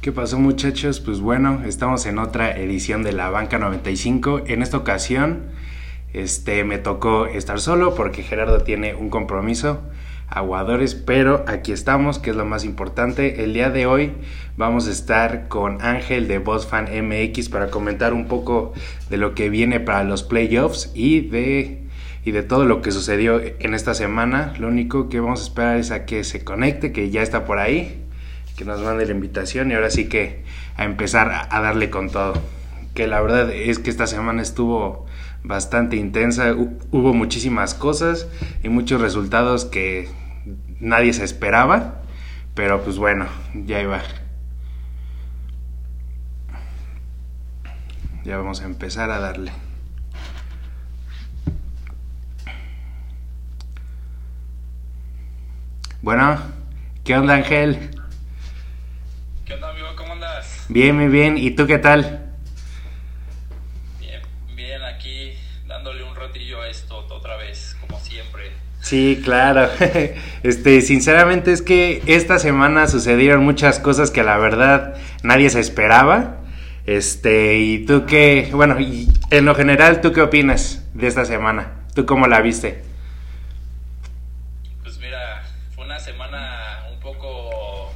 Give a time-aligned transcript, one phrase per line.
[0.00, 0.98] ¿Qué pasó muchachos?
[0.98, 4.44] Pues bueno, estamos en otra edición de la Banca 95.
[4.46, 5.42] En esta ocasión
[6.14, 9.82] este, me tocó estar solo porque Gerardo tiene un compromiso,
[10.26, 13.44] aguadores, pero aquí estamos, que es lo más importante.
[13.44, 14.12] El día de hoy
[14.56, 18.72] vamos a estar con Ángel de BossFan MX para comentar un poco
[19.10, 21.82] de lo que viene para los playoffs y de,
[22.24, 24.54] y de todo lo que sucedió en esta semana.
[24.60, 27.58] Lo único que vamos a esperar es a que se conecte, que ya está por
[27.58, 27.99] ahí
[28.60, 30.44] que nos mande la invitación y ahora sí que
[30.76, 32.34] a empezar a darle con todo.
[32.92, 35.06] Que la verdad es que esta semana estuvo
[35.42, 38.28] bastante intensa, hubo muchísimas cosas
[38.62, 40.10] y muchos resultados que
[40.78, 42.02] nadie se esperaba,
[42.54, 44.02] pero pues bueno, ya iba.
[48.24, 49.52] Ya vamos a empezar a darle.
[56.02, 56.38] Bueno,
[57.04, 57.96] ¿qué onda Ángel?
[59.50, 59.88] ¿Qué onda, amigo?
[59.96, 60.59] ¿Cómo andas?
[60.70, 61.36] Bien, muy bien.
[61.36, 62.30] ¿Y tú qué tal?
[63.98, 64.20] Bien,
[64.54, 65.32] bien, aquí
[65.66, 68.52] dándole un ratillo a esto otra vez, como siempre.
[68.80, 69.68] Sí, claro.
[70.44, 76.38] Este, sinceramente es que esta semana sucedieron muchas cosas que la verdad nadie se esperaba.
[76.86, 81.84] Este, y tú qué, bueno, y en lo general, ¿tú qué opinas de esta semana?
[81.96, 82.84] ¿Tú cómo la viste?
[84.84, 85.42] Pues mira,
[85.74, 87.92] fue una semana un poco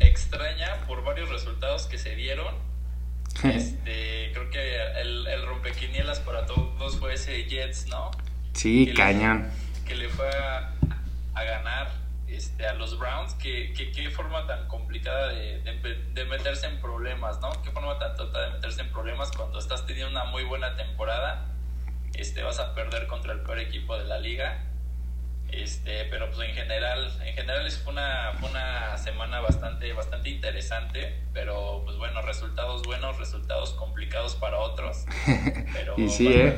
[0.00, 2.54] extraña por varios resultados que se dieron.
[3.44, 8.10] Este, creo que el, el rompequinielas para todos fue ese Jets, ¿no?
[8.54, 9.50] Sí, Que le- cañón.
[9.86, 10.72] que le fue a,
[11.34, 11.88] a ganar
[12.26, 13.34] este, a los Browns.
[13.34, 17.50] Que, que- qué forma tan complicada de, de- de meterse en problemas, ¿no?
[17.62, 21.46] Qué forma tan tonta de meterse en problemas cuando estás teniendo una muy buena temporada.
[22.14, 24.64] Este, vas a perder contra el peor equipo de la liga.
[25.52, 31.14] Este, pero pues en general, en general es- fue una, una semana bastante, bastante interesante,
[31.32, 35.04] pero pues bueno, resultados buenos, resultados complicados para otros.
[35.72, 36.54] Pero, Y sí, ¿eh?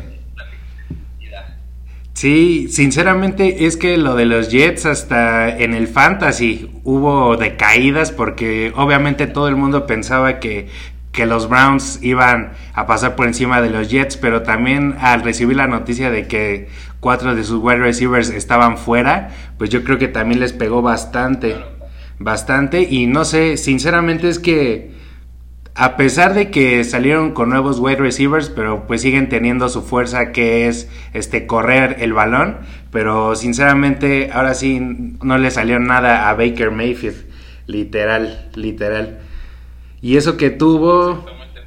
[2.12, 8.72] Sí, sinceramente es que lo de los Jets hasta en el fantasy hubo decaídas porque
[8.76, 10.68] obviamente todo el mundo pensaba que,
[11.12, 15.56] que los Browns iban a pasar por encima de los Jets, pero también al recibir
[15.56, 16.68] la noticia de que
[17.00, 21.56] cuatro de sus wide receivers estaban fuera, pues yo creo que también les pegó bastante,
[22.18, 24.90] bastante y no sé, sinceramente es que
[25.74, 30.32] a pesar de que salieron con nuevos wide receivers, pero pues siguen teniendo su fuerza
[30.32, 32.58] que es este correr el balón,
[32.90, 34.80] pero sinceramente ahora sí
[35.22, 37.24] no le salió nada a Baker Mayfield,
[37.66, 39.20] literal, literal.
[40.02, 41.24] Y eso que tuvo,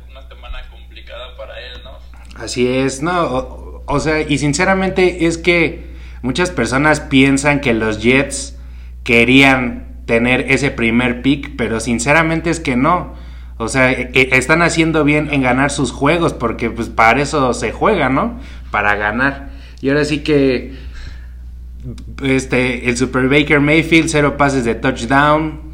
[0.09, 2.43] una semana complicada para él, ¿no?
[2.43, 8.01] así es, no, o, o sea, y sinceramente es que muchas personas piensan que los
[8.01, 8.57] Jets
[9.03, 13.13] querían tener ese primer pick, pero sinceramente es que no.
[13.57, 17.53] O sea, e- e- están haciendo bien en ganar sus juegos porque pues para eso
[17.53, 18.39] se juega, ¿no?
[18.71, 19.51] Para ganar.
[19.81, 20.73] Y ahora sí que
[22.23, 25.72] este el Super Baker Mayfield cero pases de touchdown,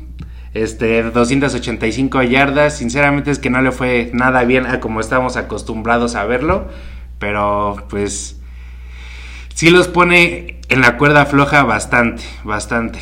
[0.54, 6.16] este 285 yardas, sinceramente es que no le fue nada bien a como estábamos acostumbrados
[6.16, 6.70] a verlo,
[7.20, 8.40] pero pues
[9.54, 13.00] sí los pone en la cuerda floja bastante, bastante.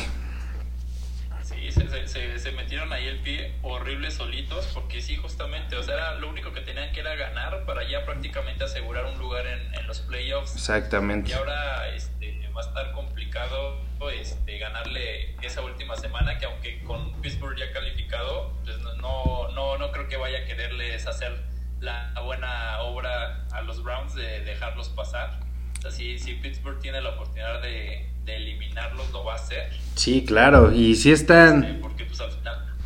[1.42, 5.82] Sí, se, se- se- se metieron ahí el pie horrible solitos, porque sí, justamente, o
[5.82, 9.46] sea, era lo único que tenían que era ganar para ya prácticamente asegurar un lugar
[9.46, 10.54] en, en los playoffs.
[10.54, 11.30] Exactamente.
[11.30, 12.17] Y ahora este,
[12.58, 13.76] va a estar complicado
[14.20, 19.92] este, ganarle esa última semana, que aunque con Pittsburgh ya calificado, pues no, no, no,
[19.92, 21.40] creo que vaya a quererles hacer
[21.80, 25.38] la buena obra a los Browns de dejarlos pasar.
[25.78, 29.72] O sea, si, si Pittsburgh tiene la oportunidad de, de eliminarlos, lo va a hacer.
[29.94, 32.76] Sí, claro, y si eh, están porque pues al final...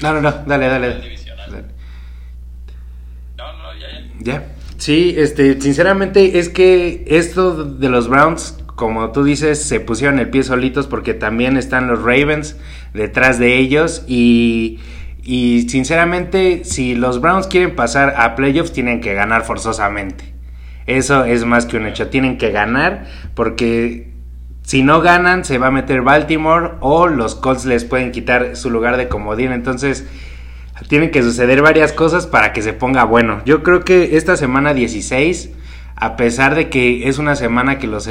[0.00, 1.16] No, no, no, dale, dale.
[3.36, 4.08] No, no, ya, ya.
[4.20, 4.56] Ya.
[4.78, 10.28] Sí, este, sinceramente es que esto de los Browns, como tú dices, se pusieron el
[10.28, 12.56] pie solitos porque también están los Ravens
[12.94, 14.78] detrás de ellos y,
[15.22, 20.32] y sinceramente si los Browns quieren pasar a playoffs tienen que ganar forzosamente.
[20.86, 24.12] Eso es más que un hecho, tienen que ganar porque
[24.62, 28.68] si no ganan se va a meter Baltimore o los Colts les pueden quitar su
[28.68, 30.06] lugar de comodín, entonces
[30.88, 33.40] tienen que suceder varias cosas para que se ponga bueno.
[33.46, 35.50] Yo creo que esta semana 16,
[35.96, 38.06] a pesar de que es una semana que los,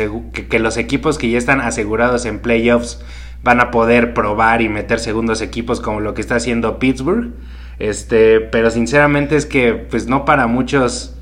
[0.78, 3.00] equipos que ya están asegurados en playoffs
[3.44, 7.34] van a poder probar y meter segundos equipos como lo que está haciendo Pittsburgh,
[7.78, 11.16] este, pero sinceramente es que pues no para muchos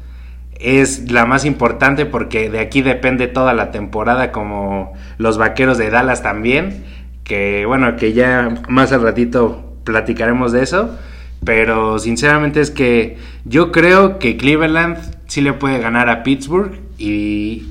[0.59, 5.89] es la más importante porque de aquí depende toda la temporada como los vaqueros de
[5.89, 6.85] Dallas también
[7.25, 10.97] que bueno que ya más al ratito platicaremos de eso
[11.43, 14.97] Pero sinceramente es que yo creo que Cleveland
[15.33, 17.65] sí le puede ganar a Pittsburgh y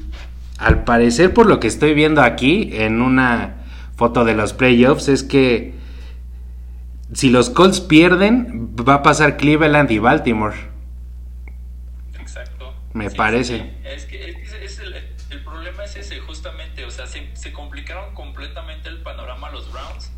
[0.59, 3.63] al parecer por lo que estoy viendo aquí en una
[3.95, 5.73] foto de los playoffs es que
[7.13, 10.57] si los Colts pierden va a pasar Cleveland y Baltimore.
[12.19, 12.75] Exacto.
[12.95, 13.73] Me parece.
[13.85, 14.25] Es que
[15.31, 20.11] el, problema es ese justamente, o sea, se, se complicaron completamente el panorama los Browns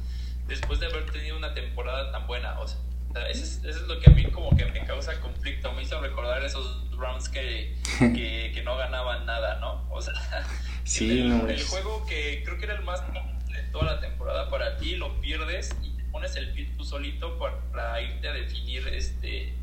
[0.48, 2.58] después de haber tenido una temporada tan buena.
[2.60, 2.78] O sea,
[3.22, 5.72] eso es, lo que a mí como que me causa conflicto.
[5.72, 9.86] Me hizo recordar esos Browns que, que, no ganaban nada, ¿no?
[9.90, 10.14] O sea,
[10.84, 13.02] sí, el, juego que creo que era el más
[13.46, 17.38] de toda la temporada para ti, lo pierdes y te pones el pie tú solito
[17.38, 19.54] para, irte a definir este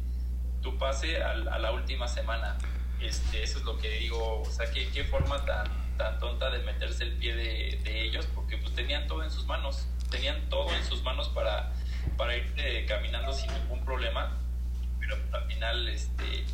[0.61, 2.57] tu pase a, la última semana.
[3.01, 5.67] Este, eso es lo que digo, o sea, qué, qué forma tan,
[5.97, 9.47] tan tonta de meterse el pie de, de ellos, porque pues tenían todo en sus
[9.47, 11.73] manos, tenían todo en sus manos para
[12.17, 14.37] para ir caminando sin ningún problema,
[14.99, 16.45] pero al final este,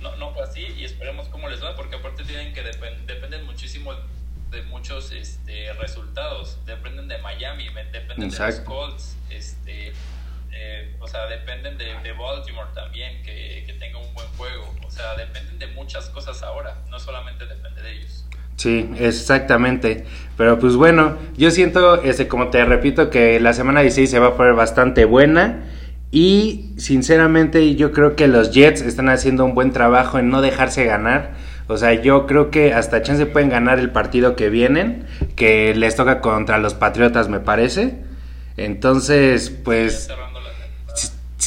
[0.00, 3.94] no, no fue así y esperemos cómo les va, porque aparte tienen que dependen muchísimo
[4.50, 9.92] de muchos este, resultados, dependen de Miami, dependen de los Colts, este,
[10.52, 14.90] eh, o sea, dependen de, de Baltimore también, que, que, tenga un buen juego, o
[14.90, 18.25] sea, dependen de muchas cosas ahora, no solamente depende de ellos.
[18.56, 20.04] Sí, exactamente.
[20.36, 24.28] Pero pues bueno, yo siento, este, como te repito, que la semana 16 se va
[24.28, 25.64] a poner bastante buena.
[26.10, 30.84] Y sinceramente yo creo que los Jets están haciendo un buen trabajo en no dejarse
[30.84, 31.34] ganar.
[31.68, 35.04] O sea, yo creo que hasta chance pueden ganar el partido que vienen,
[35.34, 37.96] que les toca contra los Patriotas, me parece.
[38.56, 40.08] Entonces, pues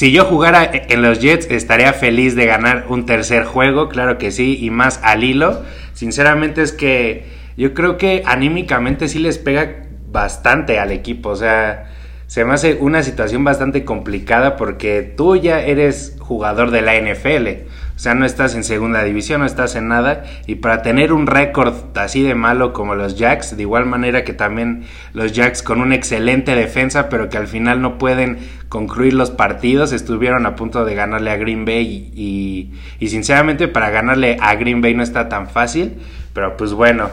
[0.00, 4.30] si yo jugara en los Jets estaría feliz de ganar un tercer juego, claro que
[4.30, 5.62] sí, y más al hilo.
[5.92, 7.26] Sinceramente es que
[7.58, 11.90] yo creo que anímicamente sí les pega bastante al equipo, o sea,
[12.28, 17.66] se me hace una situación bastante complicada porque tú ya eres jugador de la NFL,
[18.00, 20.24] o sea, no estás en segunda división, no estás en nada.
[20.46, 24.32] Y para tener un récord así de malo como los Jacks, de igual manera que
[24.32, 28.38] también los Jacks con una excelente defensa, pero que al final no pueden
[28.70, 33.90] concluir los partidos, estuvieron a punto de ganarle a Green Bay y, y, sinceramente para
[33.90, 35.98] ganarle a Green Bay no está tan fácil.
[36.32, 37.10] Pero pues bueno,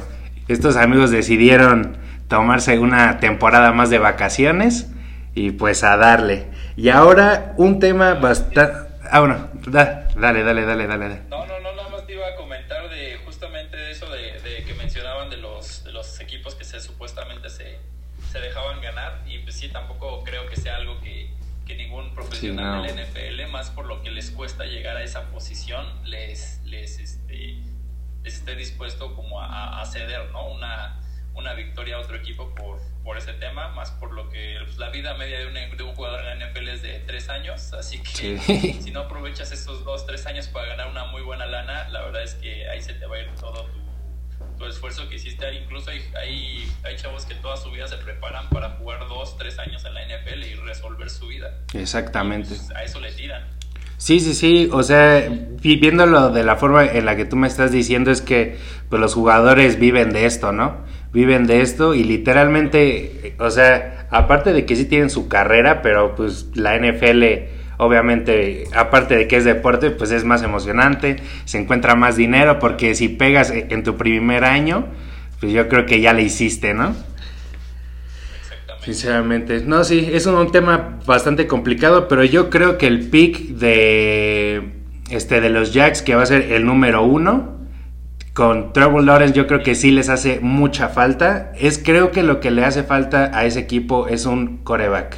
[0.47, 1.97] estos amigos decidieron
[2.29, 4.89] tomarse una temporada más de vacaciones
[5.35, 6.45] y pues a darle.
[6.77, 8.61] Y ahora un tema bastante...
[9.11, 9.35] Ah, bueno,
[10.19, 11.21] dale, dale, dale, dale.
[11.29, 15.29] No, no, no, nada más te iba a comentar de justamente eso de, que mencionaban
[15.29, 17.79] de los, de los equipos que se supuestamente se,
[18.31, 21.29] se dejaban ganar y pues sí, tampoco creo que sea algo que,
[21.65, 25.85] que ningún profesional del NFL, más por lo que les cuesta llegar a esa posición,
[26.05, 27.57] les, les, este,
[28.23, 30.47] esté dispuesto como a, a ceder, ¿no?
[30.49, 30.99] Una,
[31.37, 34.89] una victoria a otro equipo por, por ese tema, más por lo que pues, la
[34.89, 37.99] vida media de un, de un, jugador en la NFL es de tres años, así
[37.99, 38.37] que
[38.81, 42.23] si no aprovechas esos dos, tres años para ganar una muy buena lana, la verdad
[42.23, 43.87] es que ahí se te va a ir todo tu,
[44.57, 45.53] tu esfuerzo que hiciste.
[45.53, 49.59] Incluso hay, hay, hay, chavos que toda su vida se preparan para jugar dos, tres
[49.59, 51.59] años en la NFL y resolver su vida.
[51.73, 52.49] Exactamente.
[52.49, 53.57] Pues, a eso le tiran.
[53.97, 55.27] Sí, sí, sí, o sea,
[55.61, 58.59] viéndolo de la forma en la que tú me estás diciendo es que
[58.89, 60.85] pues los jugadores viven de esto, ¿no?
[61.17, 66.13] Viven de esto y literalmente, o sea, aparte de que sí tienen su carrera, pero
[66.13, 67.23] pues la NFL
[67.77, 72.93] obviamente, aparte de que es deporte, pues es más emocionante, se encuentra más dinero porque
[72.93, 74.85] si pegas en tu primer año,
[75.39, 76.95] pues yo creo que ya le hiciste, ¿no?
[78.83, 84.71] Sinceramente, no, sí, es un, tema bastante complicado, pero yo creo que el pick de,
[85.09, 87.56] este, de los Jacks, que va a ser el número uno,
[88.37, 91.51] con Trevor Lawrence yo creo que sí les hace mucha falta.
[91.57, 95.17] Es creo que lo que le hace falta a ese equipo es un coreback.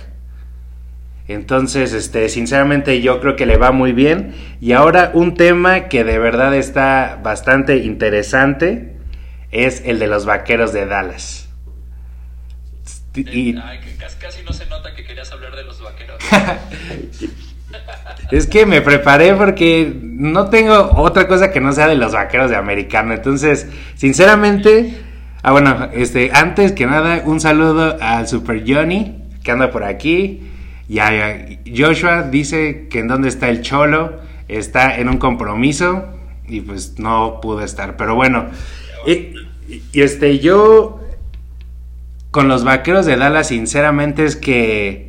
[1.28, 4.36] Entonces, este, sinceramente yo creo que le va muy bien.
[4.62, 8.96] Y ahora un tema que de verdad está bastante interesante
[9.52, 11.50] es el de los vaqueros de Dallas.
[13.16, 13.54] Y...
[14.18, 16.24] casi, no se nota que querías hablar de los vaqueros.
[18.32, 22.50] es que me preparé porque no tengo otra cosa que no sea de los vaqueros
[22.50, 23.14] de americano.
[23.14, 24.98] Entonces, sinceramente,
[25.42, 30.42] ah, bueno, este, antes que nada, un saludo al Super Johnny que anda por aquí.
[30.88, 31.46] Y a
[31.76, 36.06] Joshua dice que en dónde está el cholo, está en un compromiso
[36.48, 37.96] y pues no pudo estar.
[37.96, 38.48] Pero bueno,
[39.06, 39.34] y,
[39.94, 41.00] este, yo
[42.32, 45.09] con los vaqueros de Dallas, sinceramente, es que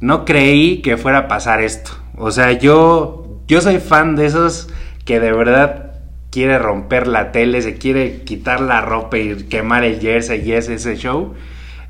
[0.00, 1.92] no creí que fuera a pasar esto.
[2.16, 4.68] O sea, yo, yo soy fan de esos
[5.04, 5.92] que de verdad
[6.30, 10.74] quiere romper la tele, se quiere quitar la ropa y quemar el jersey y ese,
[10.74, 11.34] ese show.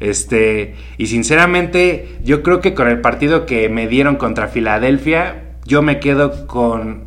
[0.00, 5.82] Este, y sinceramente, yo creo que con el partido que me dieron contra Filadelfia, yo
[5.82, 7.04] me quedo con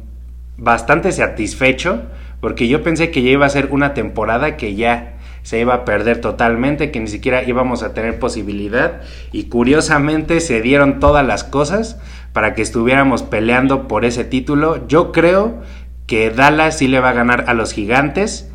[0.58, 2.04] bastante satisfecho,
[2.40, 5.13] porque yo pensé que ya iba a ser una temporada que ya
[5.44, 10.62] se iba a perder totalmente, que ni siquiera íbamos a tener posibilidad, y curiosamente se
[10.62, 12.00] dieron todas las cosas
[12.32, 14.88] para que estuviéramos peleando por ese título.
[14.88, 15.62] Yo creo
[16.08, 18.50] que Dallas sí le va a ganar a los gigantes.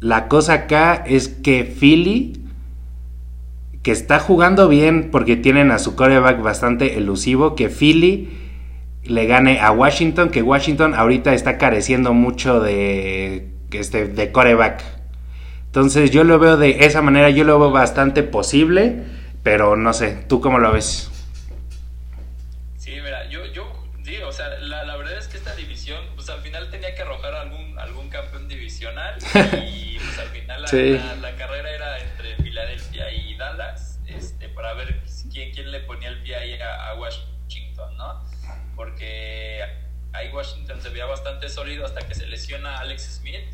[0.00, 2.44] La cosa acá es que Philly,
[3.82, 8.28] que está jugando bien porque tienen a su coreback bastante elusivo, que Philly
[9.02, 14.97] le gane a Washington, que Washington ahorita está careciendo mucho de, este, de coreback.
[15.68, 19.04] Entonces yo lo veo de esa manera, yo lo veo bastante posible,
[19.42, 21.10] pero no sé, ¿tú cómo lo ves?
[22.78, 23.70] Sí, mira, yo, yo
[24.26, 27.34] o sea, la, la verdad es que esta división, pues al final tenía que arrojar
[27.34, 34.00] algún, algún campeón divisional y pues al final la, carrera era entre Filadelfia y Dallas,
[34.06, 38.24] este, para ver quién, quién le ponía el pie ahí a, a Washington, ¿no?
[38.74, 39.62] Porque
[40.12, 43.44] ahí Washington se veía bastante sólido hasta que se lesiona Alex Smith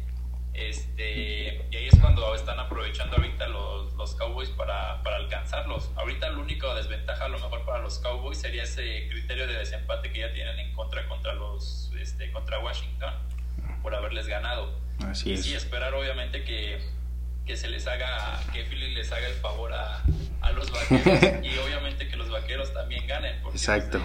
[0.54, 5.90] este, y ahí es cuando están aprovechando ahorita los, los Cowboys para, para, alcanzarlos.
[5.96, 10.12] Ahorita la única desventaja a lo mejor para los Cowboys sería ese criterio de desempate
[10.12, 13.14] que ya tienen en contra contra los este, contra Washington
[13.82, 14.78] por haberles ganado.
[15.00, 16.78] Así y sí, esperar obviamente que,
[17.44, 20.04] que se les haga, que Philly les haga el favor a,
[20.40, 23.42] a los vaqueros y obviamente que los vaqueros también ganen.
[23.42, 23.98] Porque Exacto.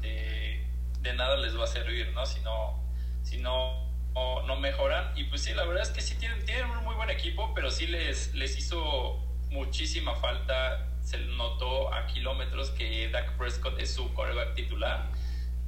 [0.00, 0.66] De,
[1.00, 2.26] de, nada les va a servir, ¿no?
[2.26, 2.82] Si no,
[3.22, 5.12] si no o no mejoran.
[5.16, 7.70] Y pues sí, la verdad es que sí tienen, tienen un muy buen equipo, pero
[7.70, 9.18] sí les, les hizo
[9.50, 10.88] muchísima falta.
[11.02, 15.10] Se notó a kilómetros que Dak Prescott es su coreback titular.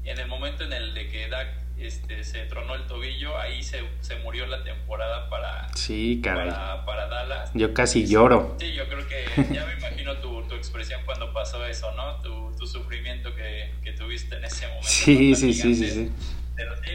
[0.05, 3.83] En el momento en el de que Dak este, se tronó el tobillo, ahí se,
[4.01, 7.51] se murió la temporada para, sí, para, para, Dallas.
[7.55, 8.57] Yo casi lloro.
[8.61, 12.21] Sí, yo creo que ya me imagino tu, tu expresión cuando pasó eso, ¿no?
[12.23, 14.89] Tu, tu sufrimiento que, que, tuviste en ese momento.
[14.89, 16.13] Sí, sí, sí, sí, sí.
[16.55, 16.93] Pero sí,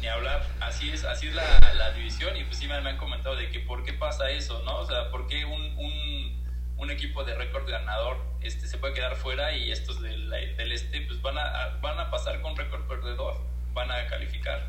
[0.00, 1.44] ni hablar, así es, así es la,
[1.76, 4.78] la división y pues sí me, han comentado de que por qué pasa eso, ¿no?
[4.78, 6.44] O sea, por qué un, un,
[6.76, 11.00] un equipo de récord ganador este, se puede quedar fuera y estos del, del este
[11.02, 13.34] pues van a, van a pasar con récord perdedor,
[13.74, 14.66] van a calificar.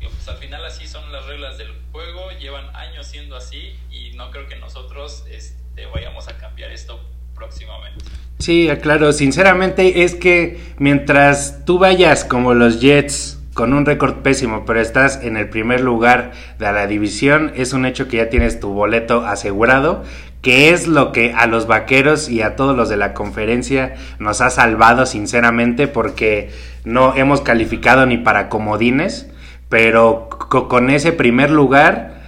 [0.00, 4.12] Y pues al final así son las reglas del juego, llevan años siendo así y
[4.14, 7.00] no creo que nosotros este, vayamos a cambiar esto
[7.34, 8.04] próximamente.
[8.38, 14.64] Sí, claro, sinceramente es que mientras tú vayas como los Jets con un récord pésimo,
[14.64, 18.60] pero estás en el primer lugar de la división, es un hecho que ya tienes
[18.60, 20.04] tu boleto asegurado,
[20.40, 24.40] que es lo que a los vaqueros y a todos los de la conferencia nos
[24.40, 26.50] ha salvado sinceramente porque
[26.84, 29.28] no hemos calificado ni para comodines,
[29.68, 32.20] pero con ese primer lugar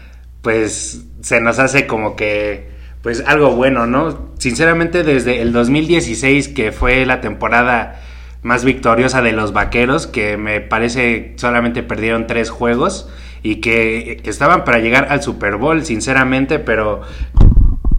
[0.42, 2.70] pues se nos hace como que
[3.02, 4.32] pues algo bueno, ¿no?
[4.38, 8.00] Sinceramente desde el 2016 que fue la temporada
[8.42, 13.08] más victoriosa de los vaqueros, que me parece solamente perdieron tres juegos
[13.42, 17.02] y que estaban para llegar al Super Bowl, sinceramente, pero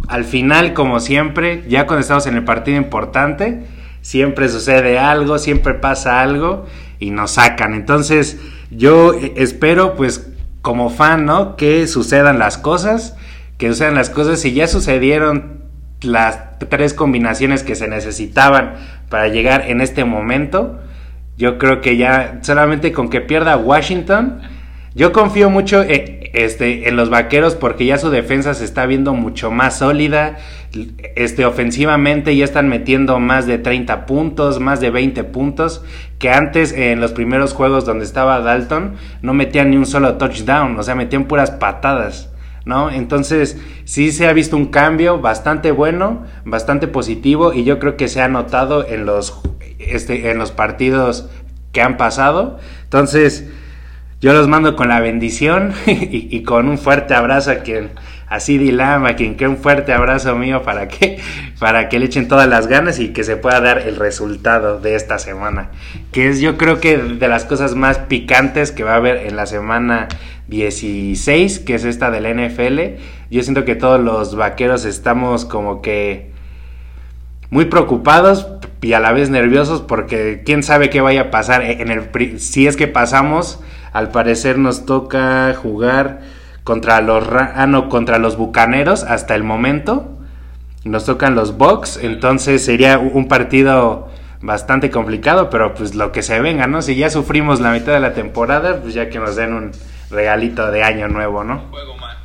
[0.07, 3.63] al final, como siempre, ya cuando estamos en el partido importante,
[4.01, 6.65] siempre sucede algo, siempre pasa algo
[6.99, 7.73] y nos sacan.
[7.73, 10.29] Entonces, yo espero, pues,
[10.61, 11.55] como fan, ¿no?
[11.55, 13.15] Que sucedan las cosas,
[13.57, 14.43] que sucedan las cosas.
[14.45, 15.63] y ya sucedieron
[16.01, 18.75] las tres combinaciones que se necesitaban
[19.13, 20.79] para llegar en este momento.
[21.37, 24.41] Yo creo que ya solamente con que pierda Washington,
[24.95, 29.13] yo confío mucho en, este, en los vaqueros porque ya su defensa se está viendo
[29.13, 30.39] mucho más sólida.
[31.15, 35.85] Este, ofensivamente ya están metiendo más de 30 puntos, más de 20 puntos,
[36.17, 40.79] que antes en los primeros juegos donde estaba Dalton no metían ni un solo touchdown,
[40.79, 42.32] o sea, metían puras patadas.
[42.65, 42.89] ¿No?
[42.89, 48.07] Entonces, sí se ha visto un cambio bastante bueno, bastante positivo y yo creo que
[48.07, 49.41] se ha notado en los,
[49.79, 51.29] este, en los partidos
[51.71, 52.59] que han pasado.
[52.83, 53.49] Entonces,
[54.23, 57.91] yo los mando con la bendición y, con un fuerte abrazo a quien,
[58.29, 61.19] así Dilam, a quien que un fuerte abrazo mío para que,
[61.59, 64.95] para que le echen todas las ganas y que se pueda dar el resultado de
[64.95, 65.71] esta semana.
[66.13, 69.35] Que es yo creo que de las cosas más picantes que va a haber en
[69.35, 70.07] la semana
[70.47, 73.01] 16, que es esta del NFL.
[73.29, 76.31] Yo siento que todos los vaqueros estamos como que
[77.49, 78.47] muy preocupados
[78.81, 81.61] y a la vez nerviosos porque quién sabe qué vaya a pasar.
[81.63, 83.59] En el si es que pasamos
[83.93, 86.21] al parecer nos toca jugar
[86.63, 90.09] contra los ah, no, contra los bucaneros hasta el momento.
[90.83, 94.09] Nos tocan los Bucks entonces sería un partido
[94.41, 98.01] bastante complicado pero pues lo que se venga no si ya sufrimos la mitad de
[98.01, 99.71] la temporada pues ya que nos den un
[100.13, 101.55] regalito de año nuevo, ¿no?
[101.55, 102.17] Un juego más.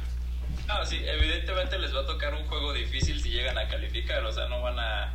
[0.67, 4.33] No, sí, evidentemente les va a tocar un juego difícil si llegan a calificar o
[4.33, 5.15] sea, no van a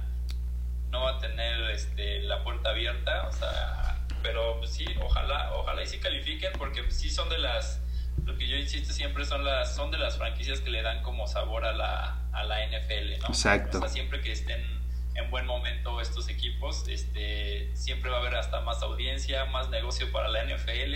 [0.90, 5.82] no va a tener este, la puerta abierta, o sea, pero pues, sí, ojalá, ojalá
[5.82, 7.82] y sí califiquen porque sí son de las
[8.26, 11.28] lo que yo insisto siempre son las son de las franquicias que le dan como
[11.28, 13.28] sabor a la, a la NFL, ¿no?
[13.28, 13.80] Exacto.
[13.80, 14.62] O sea, siempre que estén
[15.16, 20.12] en buen momento estos equipos, este siempre va a haber hasta más audiencia, más negocio
[20.12, 20.96] para la NFL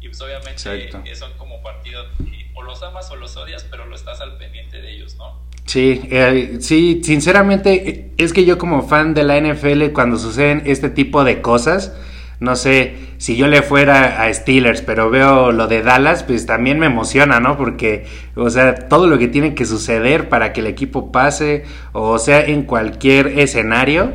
[0.00, 2.06] y pues obviamente son como partidos
[2.54, 5.40] o los amas o los odias, pero lo estás al pendiente de ellos, ¿no?
[5.66, 10.90] Sí, eh, sí, sinceramente es que yo como fan de la NFL cuando suceden este
[10.90, 11.92] tipo de cosas,
[12.38, 16.78] no sé, si yo le fuera a Steelers, pero veo lo de Dallas, pues también
[16.78, 17.56] me emociona, ¿no?
[17.56, 22.18] Porque, o sea, todo lo que tiene que suceder para que el equipo pase, o
[22.18, 24.12] sea, en cualquier escenario,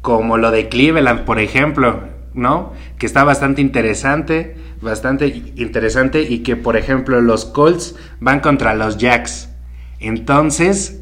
[0.00, 2.72] como lo de Cleveland, por ejemplo, ¿no?
[2.98, 8.98] Que está bastante interesante, bastante interesante, y que, por ejemplo, los Colts van contra los
[8.98, 9.50] Jacks.
[9.98, 11.00] Entonces,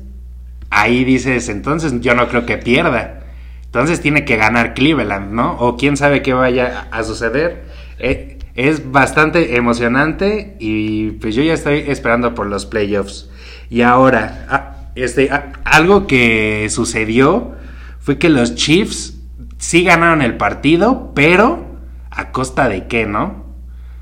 [0.71, 3.21] ahí dices, entonces yo no creo que pierda.
[3.65, 5.57] Entonces tiene que ganar Cleveland, ¿no?
[5.59, 7.65] O quién sabe qué vaya a suceder.
[7.99, 13.29] Eh, es bastante emocionante y pues yo ya estoy esperando por los playoffs.
[13.71, 15.31] Y ahora, ah, este,
[15.65, 17.53] algo que sucedió
[18.01, 19.18] fue que los Chiefs
[19.59, 21.67] sí ganaron el partido, pero
[22.11, 23.45] a costa de qué, ¿no?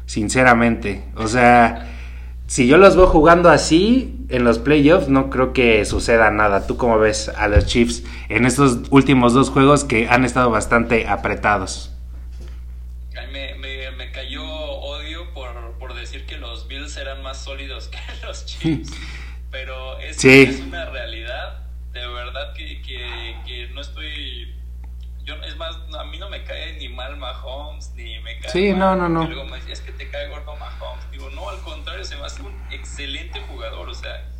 [0.07, 1.05] Sinceramente.
[1.17, 1.89] O sea,
[2.47, 6.67] si yo los veo jugando así en los playoffs, no creo que suceda nada.
[6.67, 11.09] ¿Tú cómo ves a los Chiefs en estos últimos dos juegos que han estado bastante
[11.09, 11.93] apretados?
[13.33, 18.47] Me, me, cayó odio por, por, decir que los Bills eran más sólidos que los
[18.47, 18.93] Chiefs.
[19.51, 21.67] Pero es, es una realidad.
[21.93, 24.16] De verdad que, que, que no estoy
[25.57, 28.95] es más, a mí no me cae ni mal Mahomes, ni me cae Sí, no,
[28.95, 29.25] no, no.
[29.25, 31.11] Y luego es que te cae gordo Mahomes.
[31.11, 34.31] Digo, no, al contrario, se me hace un excelente jugador, o sea,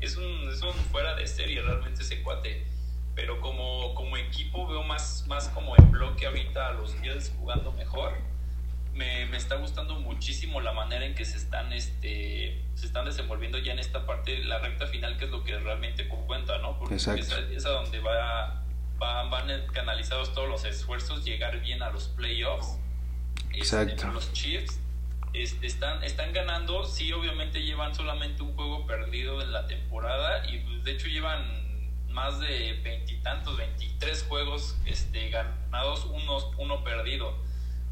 [0.00, 2.66] es un, es un fuera de serie realmente ese cuate.
[3.14, 7.70] Pero como, como equipo veo más, más como en bloque ahorita a los Bills jugando
[7.72, 8.12] mejor.
[8.92, 13.58] Me, me, está gustando muchísimo la manera en que se están, este, se están desenvolviendo
[13.58, 16.78] ya en esta parte, la recta final, que es lo que realmente cuenta, ¿no?
[16.78, 18.63] Porque es, es a donde va
[18.98, 22.78] van, van canalizados todos los esfuerzos llegar bien a los playoffs.
[23.52, 24.08] Este, Exacto.
[24.08, 24.80] los Chiefs
[25.32, 30.58] este, están, están ganando, sí, obviamente llevan solamente un juego perdido en la temporada y
[30.58, 31.64] pues, de hecho llevan
[32.10, 37.36] más de veintitantos, veintitrés juegos este, ganados, unos, uno perdido.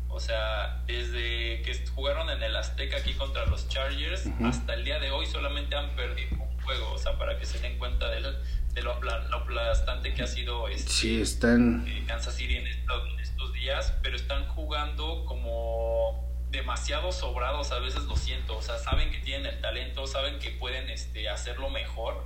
[0.09, 5.01] O sea, desde que jugaron en el Azteca aquí contra los Chargers, hasta el día
[5.01, 6.93] de hoy solamente han perdido un juego.
[6.93, 8.37] O sea, para que se den cuenta del,
[8.75, 11.87] de lo, aplastante que ha sido este, están...
[11.87, 18.17] Eh, Kansas City en estos, días, pero están jugando como demasiado sobrados, a veces lo
[18.17, 22.25] siento, o sea, saben que tienen el talento, saben que pueden este, hacerlo mejor,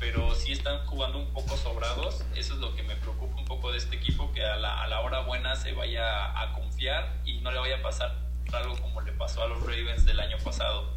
[0.00, 3.72] pero sí están jugando un poco sobrados, eso es lo que me preocupa un poco
[3.72, 7.40] de este equipo, que a la, a la hora buena se vaya a confiar y
[7.40, 8.16] no le vaya a pasar
[8.52, 10.90] algo como le pasó a los Ravens del año pasado,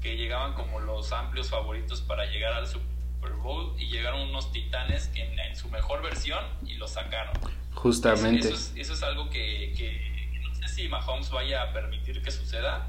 [0.00, 2.89] que llegaban como los amplios favoritos para llegar al Super
[3.20, 7.34] Super Bowl y llegaron unos titanes que en, su mejor versión y lo sacaron.
[7.74, 8.48] Justamente.
[8.48, 12.88] Eso, es, algo que, no sé si Mahomes vaya a permitir que suceda.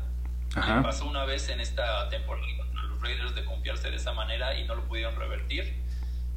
[0.53, 4.65] Pasó una vez en esta temporada contra los Raiders de confiarse de esa manera y
[4.65, 5.81] no lo pudieron revertir.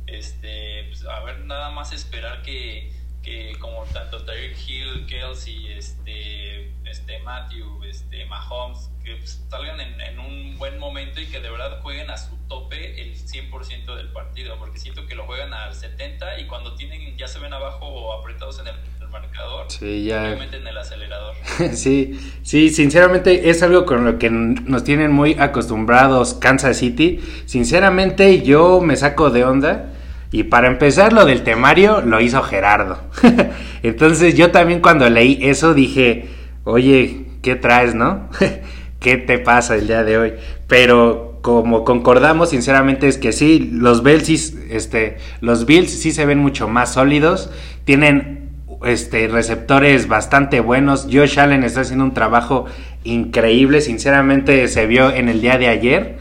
[0.06, 2.92] Este, pues, a ver, nada más esperar que,
[3.24, 10.18] que como tanto Tyreek Hill, Kelsey, este, este Matthew, este Mahomes, que pues, salgan en,
[10.18, 14.56] un buen momento y que de verdad jueguen a su tope el 100% del partido,
[14.58, 18.12] porque siento que lo juegan al 70 y cuando tienen ya se ven abajo o
[18.12, 18.74] apretados en el,
[19.10, 20.24] marcador, sí, ya...
[20.24, 21.36] obviamente en el acelerador.
[21.72, 27.20] sí, sí, sinceramente es algo con lo que nos tienen muy acostumbrados Kansas City.
[27.46, 29.94] Sinceramente yo me saco de onda.
[30.34, 32.98] Y para empezar, lo del temario lo hizo Gerardo.
[33.84, 36.26] Entonces yo también cuando leí eso dije,
[36.64, 38.28] oye, ¿qué traes, no?
[38.98, 40.32] ¿Qué te pasa el día de hoy?
[40.66, 46.26] Pero como concordamos, sinceramente es que sí, los Bills sí, este, los Bills sí se
[46.26, 47.50] ven mucho más sólidos,
[47.84, 48.50] tienen
[48.84, 51.06] este, receptores bastante buenos.
[51.12, 52.64] Josh Allen está haciendo un trabajo
[53.04, 56.16] increíble, sinceramente se vio en el día de ayer.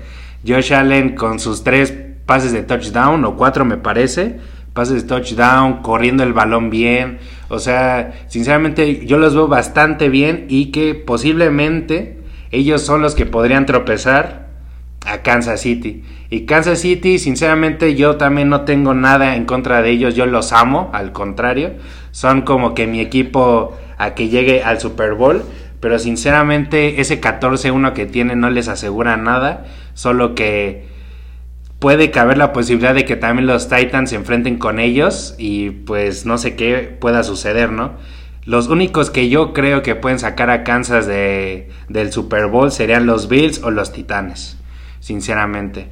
[0.47, 1.93] Josh Allen con sus tres
[2.25, 4.39] pases de touchdown, o cuatro me parece,
[4.73, 7.19] pases de touchdown, corriendo el balón bien.
[7.49, 12.19] O sea, sinceramente yo los veo bastante bien y que posiblemente
[12.51, 14.47] ellos son los que podrían tropezar
[15.05, 16.03] a Kansas City.
[16.29, 20.53] Y Kansas City, sinceramente, yo también no tengo nada en contra de ellos, yo los
[20.53, 21.73] amo, al contrario,
[22.11, 25.43] son como que mi equipo a que llegue al Super Bowl,
[25.79, 30.87] pero sinceramente ese 14-1 que tienen no les asegura nada, solo que
[31.83, 36.25] puede caber la posibilidad de que también los Titans se enfrenten con ellos y pues
[36.25, 37.91] no sé qué pueda suceder, ¿no?
[38.45, 43.05] Los únicos que yo creo que pueden sacar a Kansas de, del Super Bowl serían
[43.05, 44.57] los Bills o los Titanes,
[45.01, 45.89] sinceramente.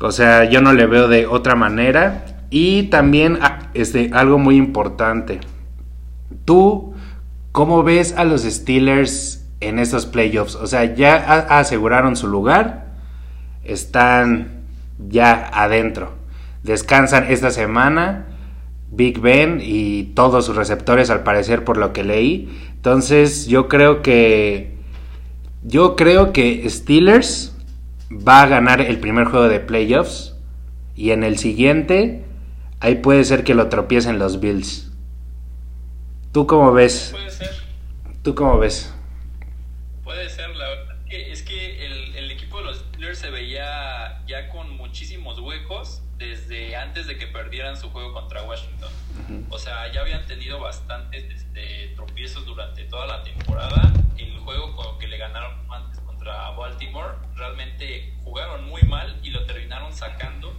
[0.00, 2.42] O sea, yo no le veo de otra manera.
[2.50, 5.38] Y también ah, este, algo muy importante.
[6.44, 6.94] ¿Tú
[7.52, 10.56] cómo ves a los Steelers en estos playoffs?
[10.56, 11.14] O sea, ya
[11.50, 12.96] aseguraron su lugar.
[13.62, 14.57] Están
[14.98, 16.14] ya adentro.
[16.62, 18.26] Descansan esta semana
[18.90, 22.48] Big Ben y todos sus receptores al parecer por lo que leí.
[22.74, 24.76] Entonces yo creo que
[25.62, 27.54] yo creo que Steelers
[28.10, 30.34] va a ganar el primer juego de playoffs
[30.94, 32.24] y en el siguiente
[32.80, 34.90] ahí puede ser que lo tropiecen los Bills.
[36.32, 37.10] ¿Tú cómo ves?
[37.12, 37.50] Puede ser.
[38.22, 38.94] ¿Tú cómo ves?
[40.04, 44.48] Puede ser, la verdad es que el, el equipo de los Steelers se veía ya
[44.50, 47.06] con muchísimos huecos desde antes
[47.76, 48.90] su juego contra Washington.
[49.50, 53.92] O sea, ya habían tenido bastantes este, tropiezos durante toda la temporada.
[54.16, 59.44] El juego con que le ganaron antes contra Baltimore, realmente jugaron muy mal y lo
[59.44, 60.54] terminaron sacando.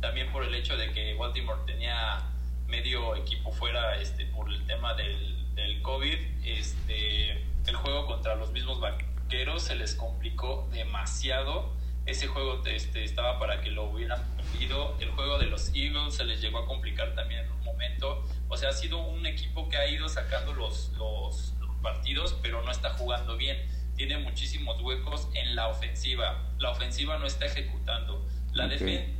[0.00, 2.30] También por el hecho de que Baltimore tenía
[2.66, 6.18] medio equipo fuera este, por el tema del, del COVID.
[6.44, 7.32] Este,
[7.66, 11.74] el juego contra los mismos vaqueros se les complicó demasiado
[12.06, 14.96] ese juego este, estaba para que lo hubieran perdido.
[15.00, 18.24] El juego de los Eagles se les llegó a complicar también en un momento.
[18.48, 22.70] O sea, ha sido un equipo que ha ido sacando los, los, partidos, pero no
[22.70, 23.58] está jugando bien.
[23.96, 26.42] Tiene muchísimos huecos en la ofensiva.
[26.58, 28.26] La ofensiva no está ejecutando.
[28.52, 29.14] La defensa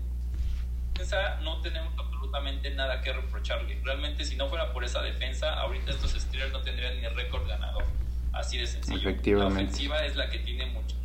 [1.42, 3.79] no tenemos absolutamente nada que reprocharle.
[3.85, 7.85] Realmente, si no fuera por esa defensa, ahorita estos Steelers no tendrían ni récord ganador.
[8.33, 9.11] Así de sencillo.
[9.38, 10.96] La ofensiva es la que tiene mucho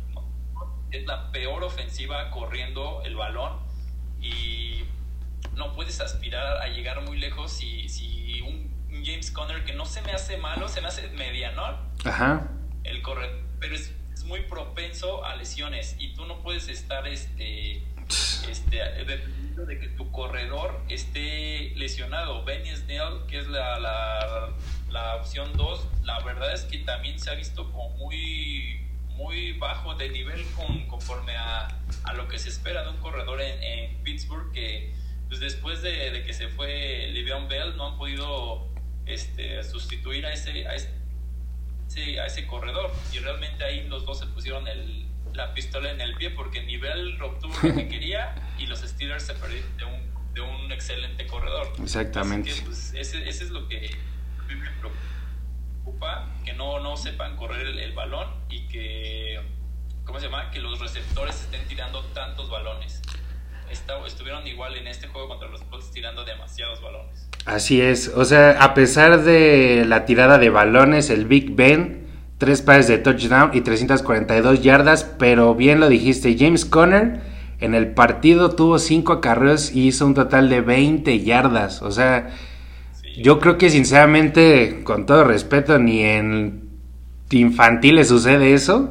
[0.92, 3.58] es la peor ofensiva corriendo el balón
[4.20, 4.84] y
[5.54, 8.70] no puedes aspirar a llegar muy lejos si, si un,
[9.04, 11.76] James Conner que no se me hace malo, se me hace medianón.
[12.04, 12.48] Ajá.
[12.84, 13.94] El correr, pero es,
[14.26, 17.82] muy propenso a lesiones y tú no puedes estar este
[18.48, 22.44] este dependiendo de que tu corredor esté lesionado.
[22.44, 24.50] Benny Snell, que es la, la,
[24.90, 28.82] la opción 2, la verdad es que también se ha visto como muy
[29.16, 31.68] muy bajo de nivel con, conforme a,
[32.04, 34.94] a, lo que se espera de un corredor en, en Pittsburgh que
[35.28, 38.68] pues después de, de, que se fue Le'Veon Bell no han podido
[39.06, 44.26] este, sustituir a ese, a ese, a ese corredor y realmente ahí los dos se
[44.26, 48.80] pusieron el, la pistola en el pie porque nivel obtuvo lo que quería y los
[48.80, 51.72] Steelers se perdieron de un, de un excelente corredor.
[51.82, 52.52] Exactamente.
[52.64, 53.90] pues, ese, ese, es lo que
[54.48, 55.12] me preocupa
[56.44, 59.40] que no, no sepan correr el, balón y que,
[60.04, 60.50] ¿cómo se llama?
[60.50, 63.00] Que los receptores estén tirando tantos balones.
[64.06, 67.28] estuvieron igual en este juego contra los Colts tirando demasiados balones.
[67.44, 72.06] Así es, o sea, a pesar de la tirada de balones, el Big Ben,
[72.38, 77.20] tres pares de touchdown y 342 yardas, pero bien lo dijiste, James Conner
[77.60, 82.30] en el partido tuvo cinco acarreos y hizo un total de 20 yardas, o sea,
[83.16, 86.70] yo creo que sinceramente, con todo respeto, ni en
[87.30, 88.90] infantiles sucede eso.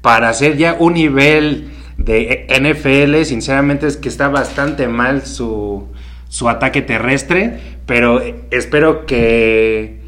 [0.00, 5.88] Para hacer ya un nivel de NFL, sinceramente es que está bastante mal su,
[6.28, 10.00] su ataque terrestre, pero espero que,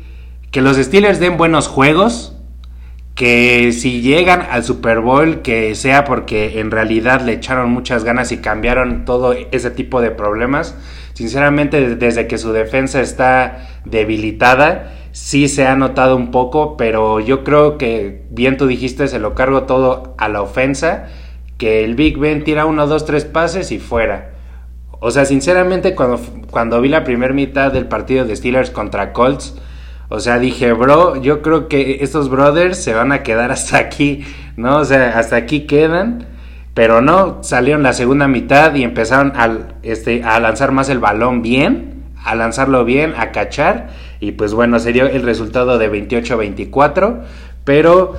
[0.50, 2.36] que los Steelers den buenos juegos,
[3.14, 8.32] que si llegan al Super Bowl, que sea porque en realidad le echaron muchas ganas
[8.32, 10.76] y cambiaron todo ese tipo de problemas
[11.16, 17.42] Sinceramente, desde que su defensa está debilitada, sí se ha notado un poco, pero yo
[17.42, 21.06] creo que, bien tú dijiste, se lo cargo todo a la ofensa,
[21.56, 24.32] que el Big Ben tira uno, dos, tres pases y fuera.
[25.00, 29.56] O sea, sinceramente, cuando, cuando vi la primera mitad del partido de Steelers contra Colts,
[30.10, 34.22] o sea, dije, bro, yo creo que estos brothers se van a quedar hasta aquí,
[34.58, 34.76] ¿no?
[34.76, 36.35] O sea, hasta aquí quedan.
[36.76, 39.48] Pero no, salieron la segunda mitad y empezaron a,
[39.82, 43.88] este, a lanzar más el balón bien, a lanzarlo bien, a cachar.
[44.20, 47.22] Y pues bueno, se dio el resultado de 28-24.
[47.64, 48.16] Pero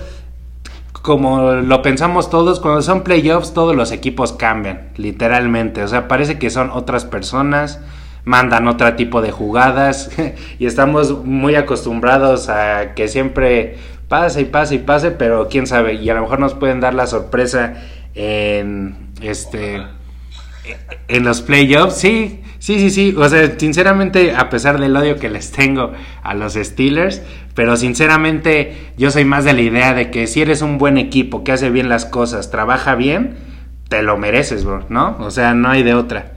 [1.03, 5.83] como lo pensamos todos, cuando son playoffs todos los equipos cambian, literalmente.
[5.83, 7.79] O sea, parece que son otras personas,
[8.25, 10.09] mandan otro tipo de jugadas
[10.57, 15.93] y estamos muy acostumbrados a que siempre pase y pase y pase, pero quién sabe,
[15.93, 17.75] y a lo mejor nos pueden dar la sorpresa
[18.17, 19.83] en este
[21.07, 25.29] en los playoffs, sí, sí, sí, sí, o sea, sinceramente, a pesar del odio que
[25.29, 27.21] les tengo a los Steelers,
[27.53, 31.43] pero sinceramente yo soy más de la idea de que si eres un buen equipo,
[31.43, 33.37] que hace bien las cosas, trabaja bien,
[33.87, 35.15] te lo mereces, bro, ¿no?
[35.19, 36.33] O sea, no hay de otra.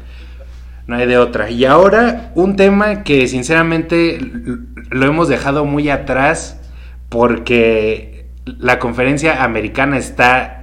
[0.87, 1.51] No hay de otra.
[1.51, 4.19] Y ahora un tema que sinceramente
[4.91, 6.61] lo hemos dejado muy atrás
[7.09, 10.60] porque la conferencia americana está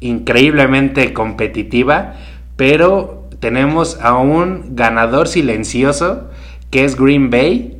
[0.00, 2.14] increíblemente competitiva,
[2.56, 6.30] pero tenemos a un ganador silencioso
[6.70, 7.76] que es Green Bay.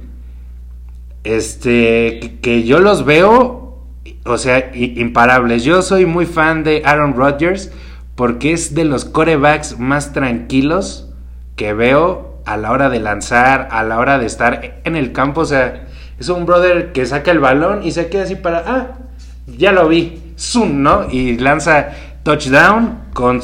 [1.23, 3.85] Este, que yo los veo,
[4.25, 5.65] o sea, imparables.
[5.65, 7.71] Yo soy muy fan de Aaron Rodgers
[8.15, 11.11] porque es de los corebacks más tranquilos
[11.57, 15.43] que veo a la hora de lanzar, a la hora de estar en el campo.
[15.43, 15.87] O sea,
[16.19, 18.99] es un brother que saca el balón y se queda así para, ah,
[19.47, 21.07] ya lo vi, zoom, ¿no?
[21.11, 21.91] Y lanza
[22.23, 23.41] touchdown con,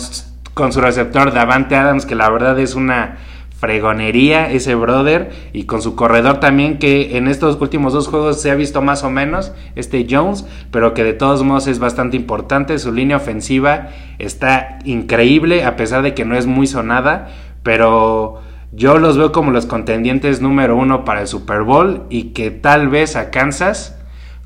[0.55, 3.17] con su receptor Davante Adams, que la verdad es una
[3.59, 8.51] fregonería ese brother y con su corredor también que en estos últimos dos juegos se
[8.51, 12.79] ha visto más o menos este Jones pero que de todos modos es bastante importante.
[12.79, 17.29] Su línea ofensiva está increíble a pesar de que no es muy sonada
[17.62, 22.51] pero yo los veo como los contendientes número uno para el Super Bowl y que
[22.51, 23.99] tal vez a Kansas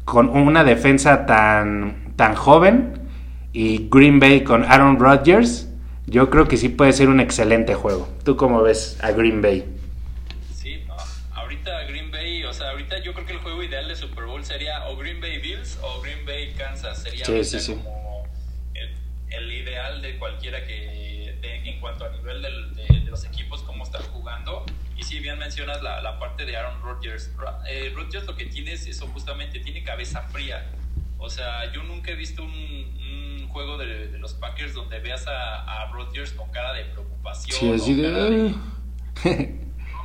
[0.05, 3.00] con una defensa tan tan joven
[3.53, 5.71] y Green Bay con Aaron Rodgers
[6.11, 8.09] yo creo que sí puede ser un excelente juego.
[8.25, 9.65] ¿Tú cómo ves a Green Bay?
[10.53, 10.83] Sí,
[11.33, 14.45] ahorita Green Bay, o sea, ahorita yo creo que el juego ideal de Super Bowl
[14.45, 17.01] sería o Green Bay Bills o Green Bay Kansas.
[17.05, 18.25] Sería como
[19.31, 24.65] el, ideal de cualquiera que, en cuanto a nivel de, los equipos, cómo están jugando.
[24.97, 27.31] Y si bien mencionas la, la parte de Aaron Rodgers,
[27.69, 30.67] eh, Rodgers lo que tiene es eso, justamente tiene cabeza fría.
[31.21, 35.93] O sea, yo nunca he visto un, juego de, los Packers donde veas a, a
[35.93, 37.79] Rodgers con cara de preocupación.
[37.79, 38.55] Sí, de...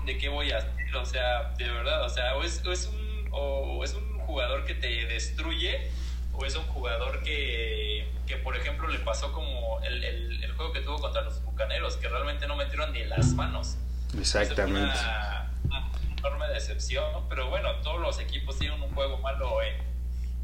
[0.05, 0.17] de...
[0.17, 0.95] qué voy a hacer?
[0.95, 4.87] O sea, de verdad, o sea, o es, un, o es un jugador que te
[5.05, 5.91] destruye
[6.37, 10.81] o es un jugador que, que por ejemplo, le pasó como el, el, juego que
[10.81, 13.77] tuvo contra los Bucaneros, que realmente no metieron ni las manos.
[14.17, 14.79] Exactamente.
[14.81, 19.75] Una, una, enorme decepción, pero bueno, todos los equipos tienen un juego malo en,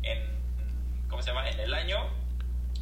[0.04, 0.41] en
[1.22, 1.50] ¿cómo se llama?
[1.50, 1.98] En el año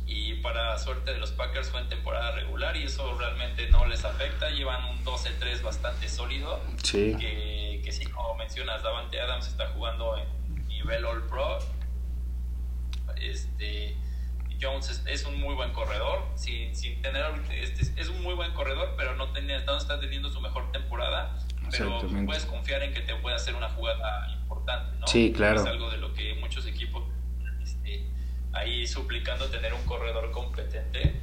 [0.06, 4.06] y para suerte de los Packers fue en temporada regular y eso realmente no les
[4.06, 4.50] afecta.
[4.50, 6.62] Llevan un 12-3 bastante sólido.
[6.82, 7.16] Sí.
[7.20, 11.60] Que, que sí, como mencionas, Davante Adams está jugando en nivel All Pro.
[13.18, 13.98] Este,
[14.62, 18.94] Jones es, un muy buen corredor, sin, sin tener este, es un muy buen corredor,
[18.98, 21.38] pero no, tiene, no está teniendo su mejor temporada.
[21.72, 25.08] Pero puedes confiar en que te puede hacer una jugada importante, ¿no?
[25.08, 25.60] Sí, claro.
[25.60, 27.04] Es algo de lo que muchos equipos
[28.54, 31.20] ahí suplicando tener un corredor competente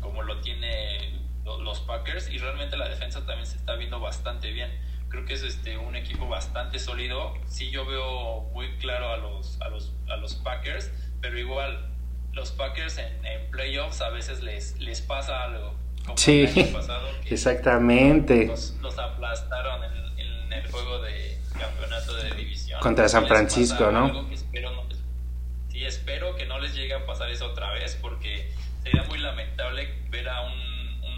[0.00, 4.70] como lo tiene los Packers y realmente la defensa también se está viendo bastante bien.
[5.08, 7.34] Creo que es este un equipo bastante sólido.
[7.46, 11.90] Sí yo veo muy claro a los a los a los Packers, pero igual
[12.32, 15.74] los Packers en, playoffs a veces les les pasa algo.
[16.16, 16.46] sí,
[17.26, 18.46] exactamente.
[18.46, 22.80] Los, aplastaron en, el juego de campeonato de división.
[22.80, 24.28] Contra San Francisco, ¿no?
[25.78, 28.50] Y espero que no les llegue a pasar eso otra vez porque
[28.82, 30.68] sería muy lamentable ver a un,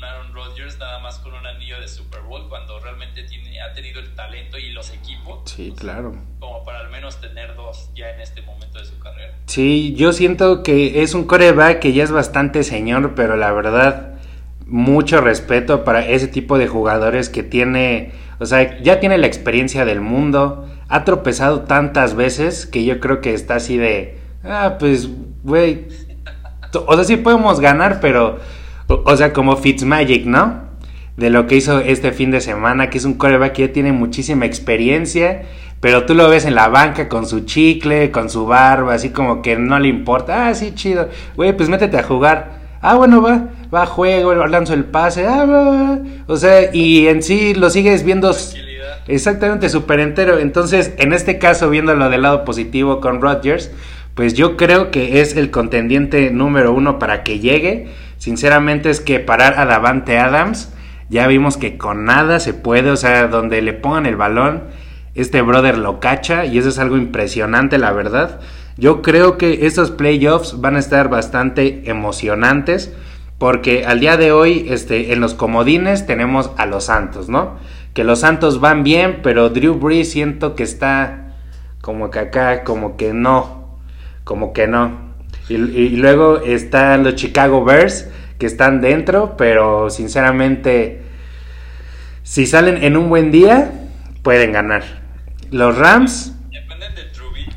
[0.02, 4.00] Aaron Rodgers nada más con un anillo de Super Bowl cuando realmente tiene, ha tenido
[4.00, 5.50] el talento y los equipos.
[5.50, 6.16] Sí, claro.
[6.38, 9.34] Como para al menos tener dos ya en este momento de su carrera.
[9.44, 14.14] Sí, yo siento que es un coreback que ya es bastante señor, pero la verdad,
[14.64, 19.84] mucho respeto para ese tipo de jugadores que tiene, o sea, ya tiene la experiencia
[19.84, 25.08] del mundo, ha tropezado tantas veces que yo creo que está así de ah, pues,
[25.42, 25.86] güey,
[26.86, 28.38] o sea, sí podemos ganar, pero,
[28.86, 30.70] o, sea, como Fitzmagic, ¿no?
[31.16, 33.92] De lo que hizo este fin de semana, que es un coreback que ya tiene
[33.92, 35.42] muchísima experiencia,
[35.80, 39.42] pero tú lo ves en la banca con su chicle, con su barba, así como
[39.42, 42.60] que no le importa, ah, sí, chido, güey, pues métete a jugar.
[42.82, 47.52] Ah, bueno, va, va, juego, lanzo el pase, ah, va, o sea, y en sí
[47.54, 48.34] lo sigues viendo
[49.06, 50.38] exactamente súper entero.
[50.38, 53.70] Entonces, en este caso, viéndolo del lado positivo con Rodgers,
[54.14, 57.88] pues yo creo que es el contendiente número uno para que llegue.
[58.18, 60.72] Sinceramente es que parar a Davante Adams,
[61.08, 64.64] ya vimos que con nada se puede, o sea, donde le pongan el balón,
[65.14, 68.40] este brother lo cacha y eso es algo impresionante, la verdad.
[68.76, 72.94] Yo creo que estos playoffs van a estar bastante emocionantes
[73.38, 77.56] porque al día de hoy este, en los comodines tenemos a los Santos, ¿no?
[77.94, 81.34] Que los Santos van bien, pero Drew Brees siento que está
[81.80, 83.59] como que acá, como que no,
[84.30, 84.96] como que no.
[85.48, 85.56] Y,
[85.96, 91.02] luego están los Chicago Bears, que están dentro, pero sinceramente,
[92.22, 93.72] si salen en un buen día,
[94.22, 94.84] pueden ganar.
[95.50, 96.32] Los Rams...
[96.52, 97.56] Dependen de Trubisky,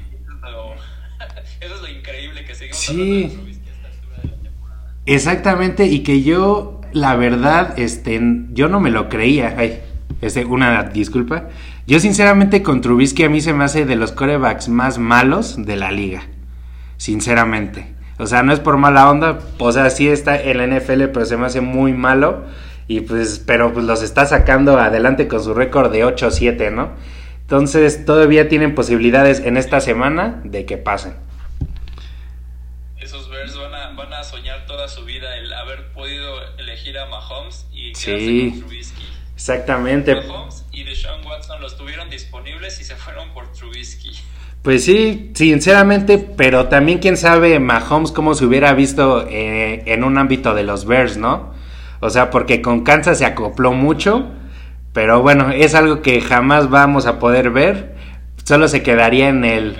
[1.61, 3.59] eso es lo increíble que seguimos sí.
[5.05, 8.19] Exactamente, y que yo, la verdad, este,
[8.53, 9.53] yo no me lo creía.
[9.59, 9.79] Ay,
[10.21, 11.49] este, una disculpa.
[11.85, 15.75] Yo sinceramente con Trubisky a mí se me hace de los corebacks más malos de
[15.75, 16.23] la liga.
[17.03, 17.93] Sinceramente.
[18.17, 21.25] O sea, no es por mala onda, o sea, sí está en la NFL, pero
[21.25, 22.45] se me hace muy malo.
[22.87, 26.93] Y pues, pero pues los está sacando adelante con su récord de 8-7, ¿no?
[27.41, 31.17] Entonces, todavía tienen posibilidades en esta semana de que pasen.
[33.01, 37.07] Esos Bears van a, van a soñar toda su vida el haber podido elegir a
[37.07, 39.03] Mahomes y sí, con Trubisky.
[39.35, 40.15] Exactamente.
[40.15, 44.13] Mahomes y Deshaun Watson los tuvieron disponibles y se fueron por Trubisky.
[44.63, 50.17] Pues sí, sinceramente, pero también quién sabe Mahomes cómo se hubiera visto eh, en un
[50.17, 51.51] ámbito de los Bears, ¿no?
[51.99, 54.31] O sea, porque con Kansas se acopló mucho,
[54.93, 57.95] pero bueno, es algo que jamás vamos a poder ver,
[58.45, 59.75] solo se quedaría en el...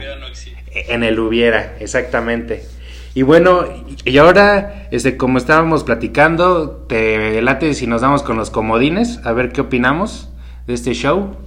[0.74, 2.66] en el hubiera, exactamente.
[3.14, 3.64] Y bueno,
[4.04, 9.32] y ahora, este, como estábamos platicando, te late si nos damos con los comodines, a
[9.32, 10.30] ver qué opinamos
[10.68, 11.38] de este show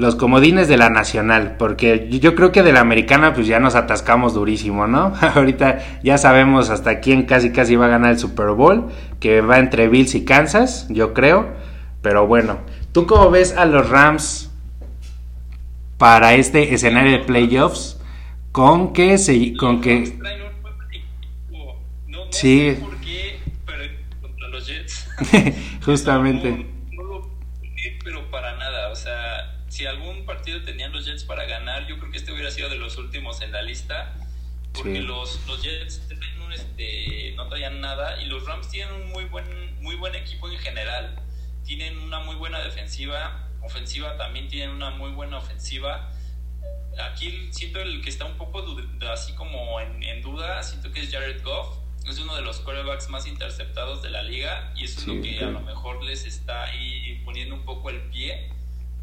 [0.00, 3.74] los comodines de la nacional, porque yo creo que de la americana pues ya nos
[3.74, 5.12] atascamos durísimo, ¿no?
[5.34, 9.58] Ahorita ya sabemos hasta quién casi casi va a ganar el Super Bowl, que va
[9.58, 11.48] entre Bills y Kansas, yo creo,
[12.00, 12.60] pero bueno,
[12.92, 14.50] ¿tú cómo ves a los Rams
[15.98, 18.00] para este escenario de playoffs?
[18.52, 20.18] Con que se con que
[22.30, 22.78] sí.
[22.80, 23.84] por qué, pero
[24.22, 25.08] contra los Jets.
[25.84, 26.66] Justamente.
[28.02, 32.10] pero para nada, o sea, si algún partido tenían los Jets para ganar, yo creo
[32.10, 34.16] que este hubiera sido de los últimos en la lista,
[34.72, 36.02] porque los, los Jets
[36.52, 40.58] este, no traían nada y los Rams tienen un muy buen, muy buen equipo en
[40.58, 41.16] general.
[41.64, 46.10] Tienen una muy buena defensiva, ofensiva también tienen una muy buena ofensiva.
[47.12, 48.64] Aquí siento el que está un poco
[49.12, 51.78] así como en, en duda, siento que es Jared Goff.
[52.08, 55.38] Es uno de los quarterbacks más interceptados de la liga y eso es lo que
[55.38, 58.50] a lo mejor les está ahí poniendo un poco el pie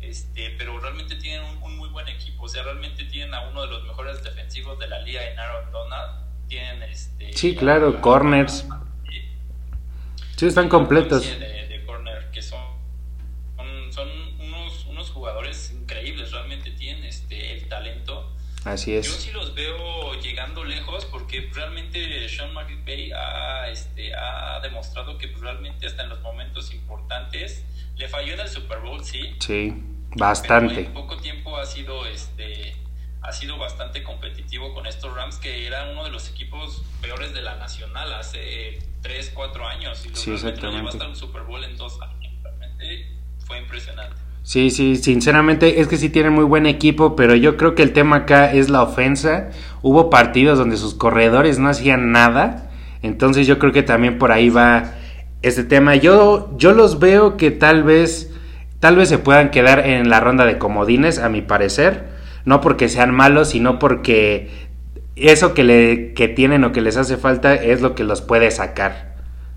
[0.07, 3.67] este, pero realmente tienen un, muy buen equipo, o sea, realmente tienen a uno de
[3.67, 7.33] los mejores defensivos de la liga en Aaron Donald, tienen este...
[7.33, 8.65] Sí, claro, corners.
[10.37, 11.23] Sí, están completos.
[11.23, 12.59] De, corner, que son,
[13.91, 14.07] son,
[14.39, 18.33] unos, unos jugadores increíbles, realmente tienen este, el talento.
[18.63, 19.07] Así es.
[19.07, 25.27] Yo sí los veo llegando lejos porque realmente Sean McVay ha, este, ha demostrado que
[25.27, 27.65] realmente hasta en los momentos importantes
[27.97, 29.35] le falló en el Super Bowl, sí.
[29.39, 29.73] Sí,
[30.15, 30.81] bastante.
[30.81, 32.75] en poco tiempo ha sido este
[33.21, 37.41] ha sido bastante competitivo con estos Rams que eran uno de los equipos peores de
[37.41, 40.89] la nacional hace 3, 4 años y sí, exactamente.
[40.89, 42.33] hasta un Super Bowl en dos años.
[42.41, 43.11] Realmente
[43.45, 44.15] fue impresionante.
[44.43, 47.91] Sí, sí, sinceramente es que sí tienen muy buen equipo, pero yo creo que el
[47.91, 49.49] tema acá es la ofensa.
[49.81, 54.49] Hubo partidos donde sus corredores no hacían nada, entonces yo creo que también por ahí
[54.49, 54.93] va
[55.41, 55.95] este tema.
[55.95, 58.33] Yo, yo los veo que tal vez,
[58.79, 62.05] tal vez se puedan quedar en la ronda de comodines, a mi parecer.
[62.45, 64.49] No porque sean malos, sino porque
[65.15, 68.51] eso que, le, que tienen o que les hace falta es lo que los puede
[68.51, 69.15] sacar.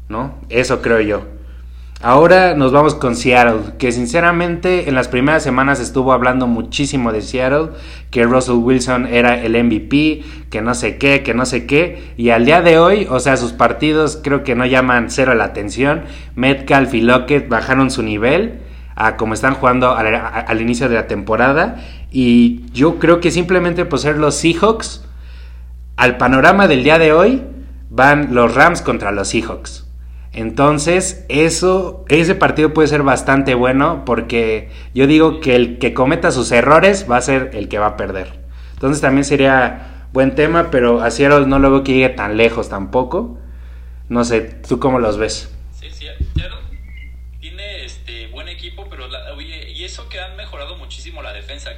[0.09, 0.41] ¿No?
[0.49, 1.27] Eso creo yo.
[2.03, 7.21] Ahora nos vamos con Seattle, que sinceramente en las primeras semanas estuvo hablando muchísimo de
[7.21, 7.73] Seattle,
[8.11, 12.31] que Russell Wilson era el MVP, que no sé qué, que no sé qué, y
[12.31, 16.05] al día de hoy, o sea, sus partidos creo que no llaman cero la atención.
[16.37, 18.61] Metcalf y Lockett bajaron su nivel
[19.01, 21.77] a como están jugando al, inicio de la temporada,
[22.11, 25.07] y yo creo que simplemente por ser los Seahawks,
[25.97, 27.43] al panorama del día de hoy,
[27.89, 29.87] van los Rams contra los Seahawks.
[30.33, 36.31] Entonces, eso, ese partido puede ser bastante bueno porque yo digo que el que cometa
[36.31, 38.39] sus errores va a ser el que va a perder.
[38.75, 42.69] Entonces también sería buen tema, pero a Seattle no lo veo que llegue tan lejos
[42.69, 43.39] tampoco.
[44.11, 45.51] No sé, ¿tú cómo los ves?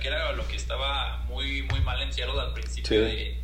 [0.00, 3.40] Que era lo que estaba muy muy mal en Seattle al principio de,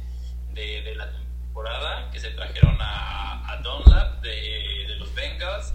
[0.53, 4.69] de, la temporada, que se trajeron a, a Dunlap de
[5.19, 5.75] Bengals,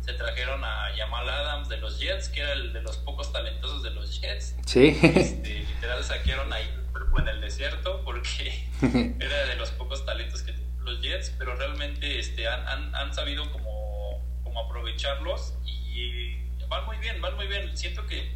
[0.00, 3.82] se trajeron a Jamal Adams de los Jets, que era el de los pocos talentosos
[3.84, 4.56] de los Jets.
[4.66, 4.98] Sí.
[5.02, 6.68] Este, literal saquearon ahí
[7.18, 8.68] en el desierto porque
[9.20, 14.22] era de los pocos talentos que los Jets, pero realmente este, han, han, sabido como,
[14.44, 16.36] como, aprovecharlos y
[16.68, 17.76] van muy bien, van muy bien.
[17.76, 18.32] Siento que,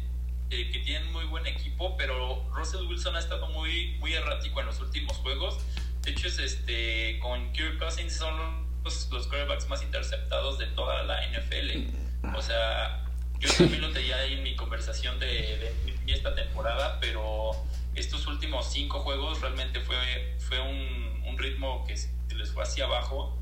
[0.51, 4.79] que, tienen muy buen equipo, pero Russell Wilson ha estado muy, muy errático en los
[4.81, 5.59] últimos juegos.
[6.01, 11.03] De hecho, es este, con Kirk Cousins son los, los quarterbacks más interceptados de toda
[11.03, 12.35] la NFL.
[12.35, 13.05] O sea,
[13.39, 15.73] yo también lo tenía ahí en mi conversación de,
[16.07, 17.51] esta temporada, pero
[17.95, 21.95] estos últimos cinco juegos realmente fue, fue un, un ritmo que
[22.35, 23.39] les fue hacia abajo,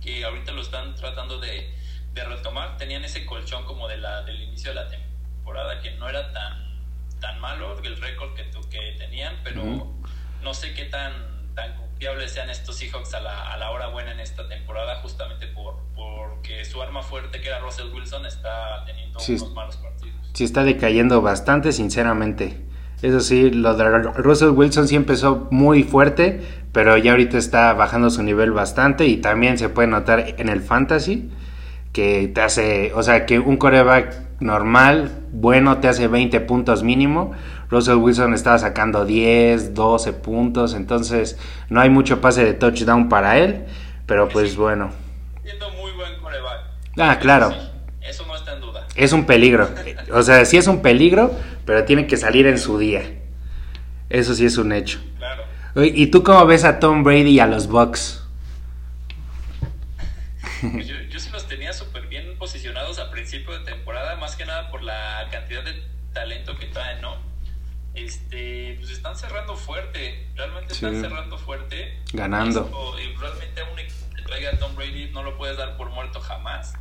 [0.00, 1.74] que ahorita lo están tratando de,
[2.14, 2.76] de retomar.
[2.76, 5.06] Tenían ese colchón como de la, del inicio de la temporada
[5.82, 6.80] que no era tan,
[7.20, 9.62] tan malo el récord que, que tenían, pero
[10.42, 11.12] no sé qué tan,
[11.54, 15.46] tan confiables sean estos Seahawks a la, a la hora buena en esta temporada, justamente
[15.48, 20.16] por porque su arma fuerte, que era Russell Wilson, está teniendo unos malos partidos.
[20.34, 22.62] Sí, está decayendo bastante, sinceramente.
[23.02, 26.42] Eso sí, lo de Russell Wilson sí empezó muy fuerte,
[26.72, 30.60] pero ya ahorita está bajando su nivel bastante y también se puede notar en el
[30.60, 31.30] fantasy
[31.96, 37.32] que te hace, o sea, que un coreback normal, bueno, te hace 20 puntos mínimo.
[37.70, 41.38] Russell Wilson estaba sacando 10, 12 puntos, entonces
[41.70, 43.64] no hay mucho pase de touchdown para él,
[44.04, 44.90] pero pues bueno.
[45.42, 46.60] Siendo muy buen coreback.
[46.98, 47.54] Ah, claro.
[48.02, 48.86] eso no está en duda.
[48.94, 49.66] Es un peligro.
[50.12, 51.34] O sea, sí es un peligro,
[51.64, 53.04] pero tiene que salir en su día.
[54.10, 54.98] Eso sí es un hecho.
[55.16, 55.44] Claro.
[55.82, 58.22] ¿Y tú cómo ves a Tom Brady y a los Bucks?
[69.12, 72.02] Están cerrando fuerte, realmente están cerrando fuerte.
[72.12, 72.98] Ganando.
[72.98, 75.90] y realmente a un equipo que traiga a Tom Brady no lo puedes dar por
[75.90, 76.74] muerto jamás.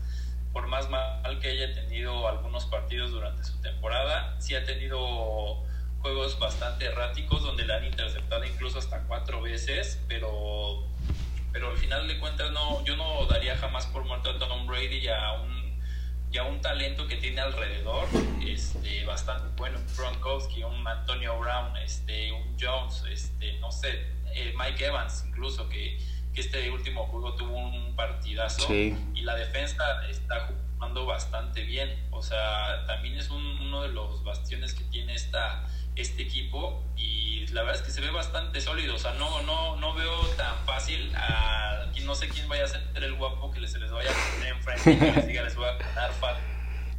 [0.51, 5.63] Por más mal que haya tenido algunos partidos durante su temporada, sí ha tenido
[5.99, 10.83] juegos bastante erráticos donde le han interceptado incluso hasta cuatro veces, pero
[11.51, 14.97] pero al final de cuentas no, yo no daría jamás por muerto a Tom Brady
[14.97, 15.64] y a un,
[16.35, 18.09] y a un talento que tiene alrededor,
[18.45, 24.53] este, bastante bueno, un Gronkowski, un Antonio Brown, este, un Jones, este, no sé, eh,
[24.57, 25.97] Mike Evans incluso, que,
[26.33, 28.67] que, este último juego tuvo un partidazo.
[28.73, 34.73] Y la defensa está jugando bastante bien, o sea, también es uno de los bastiones
[34.73, 35.65] que tiene esta
[35.95, 39.77] este equipo y la verdad es que se ve bastante sólido, o sea, no, no,
[39.77, 41.65] no veo tan fácil a
[42.05, 44.91] no sé quién vaya a ser el guapo que se les vaya a poner enfrente
[44.91, 46.35] y que les diga les voy a fat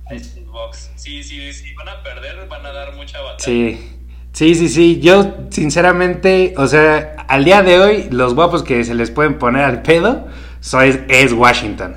[0.06, 0.72] a.
[0.96, 3.44] Sí, sí, sí, van a perder, van a dar mucha batalla.
[3.44, 3.92] Sí.
[4.32, 8.94] Sí, sí, sí, yo sinceramente, o sea, al día de hoy los guapos que se
[8.94, 10.28] les pueden poner al pedo
[10.60, 11.96] es, es Washington.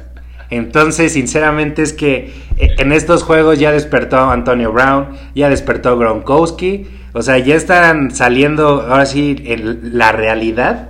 [0.49, 6.87] Entonces, sinceramente es que eh, en estos juegos ya despertó Antonio Brown, ya despertó Gronkowski,
[7.13, 10.89] o sea, ya están saliendo ahora sí en la realidad.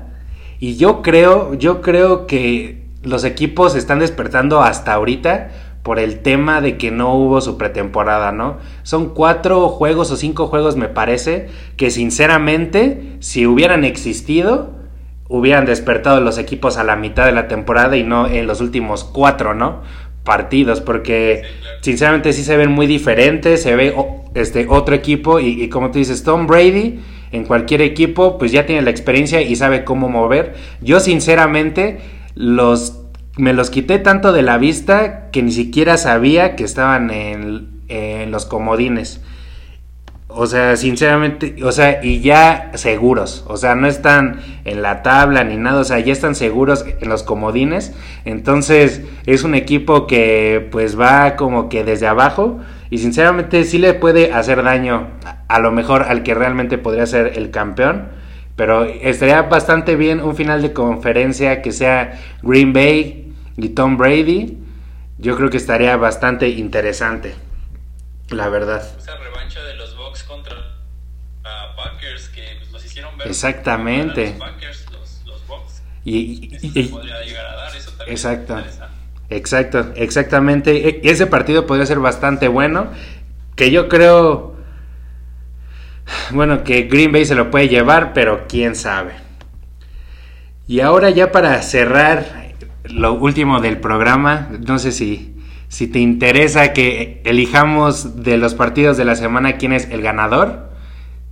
[0.60, 5.52] Y yo creo, yo creo que los equipos están despertando hasta ahorita
[5.84, 8.58] por el tema de que no hubo su pretemporada, ¿no?
[8.84, 11.48] Son cuatro juegos o cinco juegos, me parece,
[11.78, 14.79] que sinceramente, si hubieran existido,
[15.30, 19.04] hubieran despertado los equipos a la mitad de la temporada y no en los últimos
[19.06, 19.84] cuatro, ¿no?
[20.26, 21.44] Partidos, porque
[21.82, 23.96] sinceramente sí se ven muy diferentes, se ve
[24.34, 27.00] este otro equipo y, como tú dices, Tom Brady
[27.32, 30.56] en cualquier equipo pues ya tiene la experiencia y sabe cómo mover.
[30.82, 32.00] Yo sinceramente
[32.36, 32.96] los
[33.38, 38.32] me los quité tanto de la vista que ni siquiera sabía que estaban en, en
[38.32, 39.22] los comodines.
[40.32, 45.44] O sea, sinceramente, o sea, y ya seguros, o sea, no están en la tabla
[45.44, 47.96] ni nada, o sea, ya están seguros en los comodines.
[48.26, 52.60] Entonces, es un equipo que pues va como que desde abajo
[52.92, 55.10] y sinceramente sí le puede hacer daño
[55.48, 58.10] a, lo mejor al que realmente podría ser el campeón.
[58.56, 64.60] Pero estaría bastante bien un final de conferencia que sea Green Bay y Tom Brady.
[65.18, 67.34] Yo creo que estaría bastante interesante,
[68.30, 68.84] la verdad.
[69.20, 69.60] Revancha
[71.84, 73.28] Packers que pues, los hicieron ver.
[73.28, 74.36] Exactamente.
[74.38, 75.82] Los Packers, los, los Bucks.
[76.06, 78.12] Y, y, y podría llegar a dar eso también.
[78.12, 78.62] Exacto.
[79.30, 80.90] Exacto, exactamente.
[80.90, 82.88] E, ese partido podría ser bastante bueno.
[83.56, 84.56] Que yo creo.
[86.32, 89.14] Bueno, que Green Bay se lo puede llevar, pero quién sabe.
[90.68, 92.54] Y ahora ya para cerrar
[92.84, 95.36] lo último del programa, no sé si
[95.70, 100.69] si te interesa que elijamos de los partidos de la semana quién es el ganador,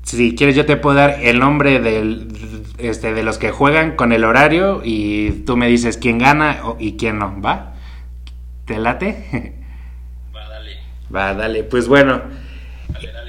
[0.08, 2.30] si quieres yo te puedo dar el nombre del,
[2.78, 6.94] este, de los que juegan con el horario y tú me dices quién gana y
[6.94, 7.74] quién no, ¿va?
[8.64, 9.54] ¿Te late?
[10.34, 10.78] Va, dale.
[11.14, 11.64] Va, dale.
[11.66, 12.22] Pues bueno,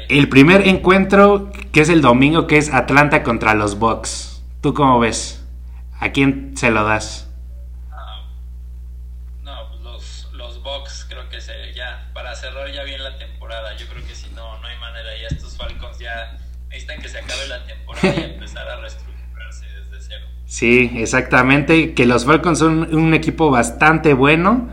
[0.08, 4.44] el primer encuentro que es el domingo que es Atlanta contra los Bucks.
[4.60, 5.44] ¿Tú cómo ves?
[5.98, 7.27] ¿A quién se lo das?
[18.02, 20.26] y empezar a reestructurarse desde cero.
[20.46, 21.94] Sí, exactamente.
[21.94, 24.68] Que los Falcons son un equipo bastante bueno,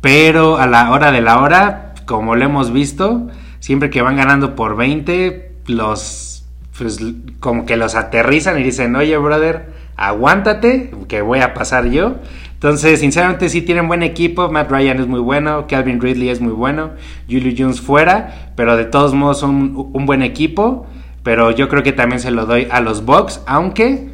[0.00, 3.28] pero a la hora de la hora, como lo hemos visto,
[3.60, 6.38] siempre que van ganando por 20, los
[6.78, 7.00] pues
[7.40, 12.16] como que los aterrizan y dicen, oye, brother, aguántate, que voy a pasar yo.
[12.54, 14.48] Entonces, sinceramente, sí tienen buen equipo.
[14.48, 16.92] Matt Ryan es muy bueno, Calvin Ridley es muy bueno,
[17.28, 20.86] Julio Jones fuera, pero de todos modos son un buen equipo.
[21.28, 24.08] Pero yo creo que también se lo doy a los Bucks, aunque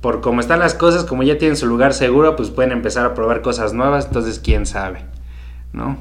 [0.00, 3.12] por cómo están las cosas, como ya tienen su lugar seguro, pues pueden empezar a
[3.12, 4.06] probar cosas nuevas.
[4.06, 5.04] Entonces, quién sabe,
[5.74, 5.98] ¿no?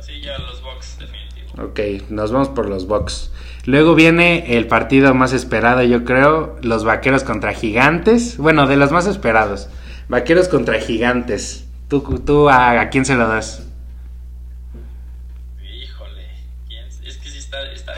[0.00, 1.64] Sí, los definitivo.
[1.64, 3.30] Ok, nos vamos por los Bucks.
[3.66, 8.38] Luego viene el partido más esperado, yo creo, los Vaqueros contra Gigantes.
[8.38, 9.68] Bueno, de los más esperados.
[10.08, 11.68] Vaqueros contra Gigantes.
[11.88, 13.65] ¿Tú, tú a, quién se lo das?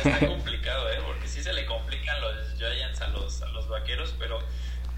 [0.15, 0.99] está, complicado, ¿eh?
[1.07, 4.39] Porque sí se le complican los Giants a los, a los Vaqueros, pero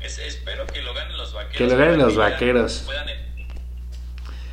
[0.00, 1.56] espero que lo ganen los Vaqueros.
[1.58, 2.88] Que lo ganen los Vaqueros.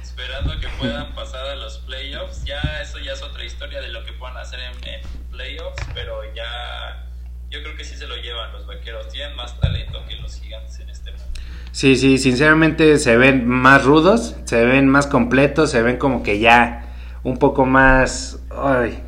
[0.02, 2.44] esperando que puedan pasar a los playoffs.
[2.44, 5.02] Ya eso ya es otra historia de lo que puedan hacer en
[5.32, 7.08] playoffs, pero ya
[7.50, 9.08] yo creo que sí se lo llevan los vaqueros.
[9.10, 11.42] Tienen más talento que los gigantes en este momento.
[11.72, 16.40] Sí, sí, sinceramente se ven más rudos, se ven más completos, se ven como que
[16.40, 16.84] ya
[17.24, 19.04] un poco más, ay,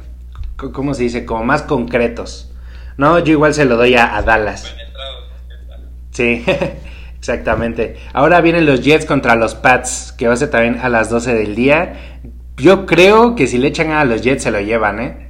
[0.74, 1.26] ¿cómo se dice?
[1.26, 2.52] Como más concretos.
[2.98, 4.76] No, yo igual se lo doy a, Dallas.
[6.12, 6.44] Sí,
[7.18, 7.98] exactamente.
[8.14, 11.34] Ahora vienen los Jets contra los Pats, que va a ser también a las 12
[11.34, 12.22] del día.
[12.58, 15.30] Yo creo que si le echan a los Jets se lo llevan, ¿eh?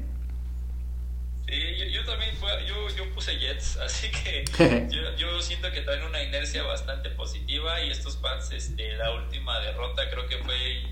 [5.18, 10.10] yo, siento que traen una inercia bastante positiva y estos Pats, este, la última derrota
[10.10, 10.84] creo que fue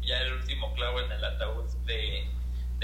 [0.00, 2.26] ya el último clavo en el ataúd de,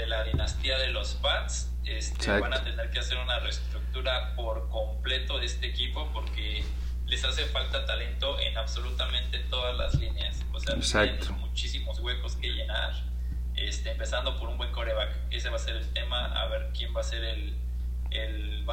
[0.07, 1.71] la dinastía de los Pats.
[1.85, 6.63] Este, van a tener que hacer una reestructura por completo de este equipo porque
[7.07, 10.45] les hace falta talento en absolutamente todas las líneas.
[10.53, 12.93] O sea, tienen muchísimos huecos que llenar.
[13.55, 15.09] Este, empezando por un buen coreback.
[15.31, 17.57] Ese va a ser el tema, a ver quién va a ser el,
[18.11, 18.65] el,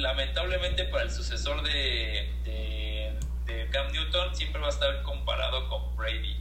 [0.00, 6.36] lamentablemente para el sucesor de, de, Cam Newton siempre va a estar comparado con Brady.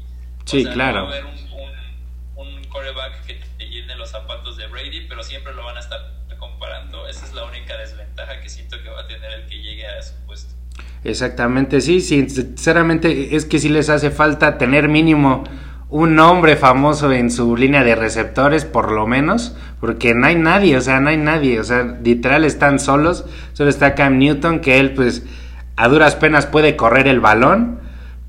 [0.46, 1.04] Sí, claro.
[1.04, 1.81] va a haber un, un,
[2.70, 6.00] coreback que te llene los zapatos de Brady, pero siempre lo van a estar
[6.38, 7.08] comparando.
[7.08, 10.02] Esa es la única desventaja que siento que va a tener el que llegue a
[10.02, 10.54] su puesto.
[11.04, 15.44] Exactamente, sí, sinceramente es que sí les hace falta tener mínimo
[15.90, 20.78] un nombre famoso en su línea de receptores, por lo menos, porque no hay nadie,
[20.78, 24.80] o sea, no hay nadie, o sea, literal están solos, solo está Cam Newton, que
[24.80, 25.24] él pues
[25.76, 27.82] a duras penas puede correr el balón,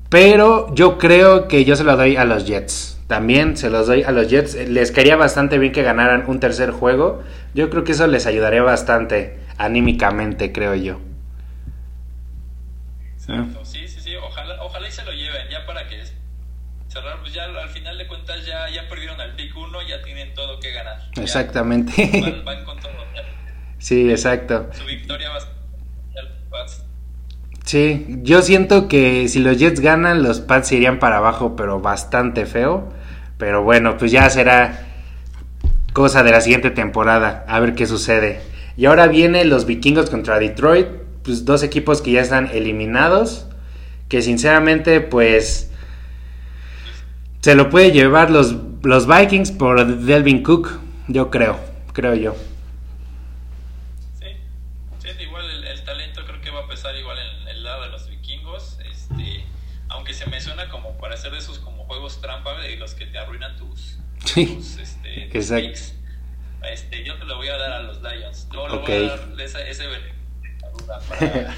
[0.09, 4.03] pero yo creo que yo se lo doy a los Jets, también se los doy
[4.03, 7.23] a los Jets, les quería bastante bien que ganaran un tercer juego,
[7.53, 10.99] yo creo que eso les ayudaría bastante anímicamente, creo yo.
[13.17, 16.01] sí, sí, sí, ojalá, ojalá y se lo lleven, ya para que
[16.87, 20.33] cerrar, pues ya al final de cuentas ya, ya perdieron al pick 1, ya tienen
[20.33, 20.97] todo que ganar.
[21.17, 22.41] Exactamente.
[22.45, 22.93] Van, con todo.
[23.79, 24.69] Sí, exacto.
[24.71, 25.39] Su victoria va a
[27.63, 32.45] Sí, yo siento que si los Jets ganan, los Pats irían para abajo, pero bastante
[32.45, 32.91] feo.
[33.37, 34.87] Pero bueno, pues ya será
[35.93, 38.41] cosa de la siguiente temporada, a ver qué sucede.
[38.75, 40.87] Y ahora vienen los vikingos contra Detroit,
[41.23, 43.47] pues dos equipos que ya están eliminados,
[44.09, 45.71] que sinceramente pues
[47.41, 51.59] se lo puede llevar los, los Vikings por Delvin Cook, yo creo,
[51.93, 52.35] creo yo.
[54.19, 54.27] Sí,
[55.21, 59.45] igual el, talento creo que va a pesar igual en lado de los vikingos, este,
[59.89, 63.17] aunque se me suena como para hacer esos como juegos trampa de los que te
[63.17, 65.79] arruinan tus, sí, este, exacto.
[66.71, 68.47] Este, yo te lo voy a dar a los Lions.
[68.53, 69.83] Yo le voy a dar ese, ese
[70.87, 70.99] para,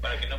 [0.00, 0.36] para que no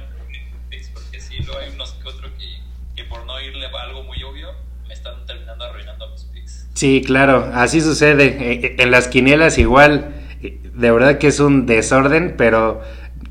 [0.94, 2.60] porque si luego hay unos que otros que,
[2.96, 4.54] que por no irle a algo muy obvio
[4.88, 6.68] me están terminando arruinando los picks.
[6.74, 8.26] Sí, claro, así sucede.
[8.26, 12.82] Eh, eh, en las quinielas igual, eh, de verdad que es un desorden, pero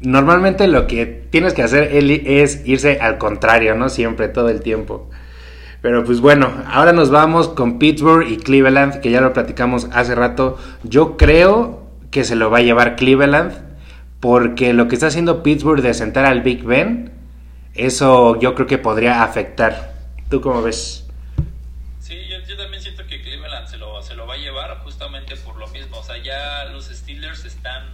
[0.00, 3.88] normalmente lo que tienes que hacer es irse al contrario, ¿no?
[3.88, 5.10] Siempre, todo el tiempo.
[5.82, 10.14] Pero pues bueno, ahora nos vamos con Pittsburgh y Cleveland, que ya lo platicamos hace
[10.14, 10.58] rato.
[10.82, 13.52] Yo creo que se lo va a llevar Cleveland,
[14.20, 17.12] porque lo que está haciendo Pittsburgh de sentar al Big Ben,
[17.74, 19.94] eso yo creo que podría afectar.
[20.28, 21.06] ¿Tú cómo ves?
[25.44, 25.98] por lo mismo.
[25.98, 27.84] O sea, ya los Steelers están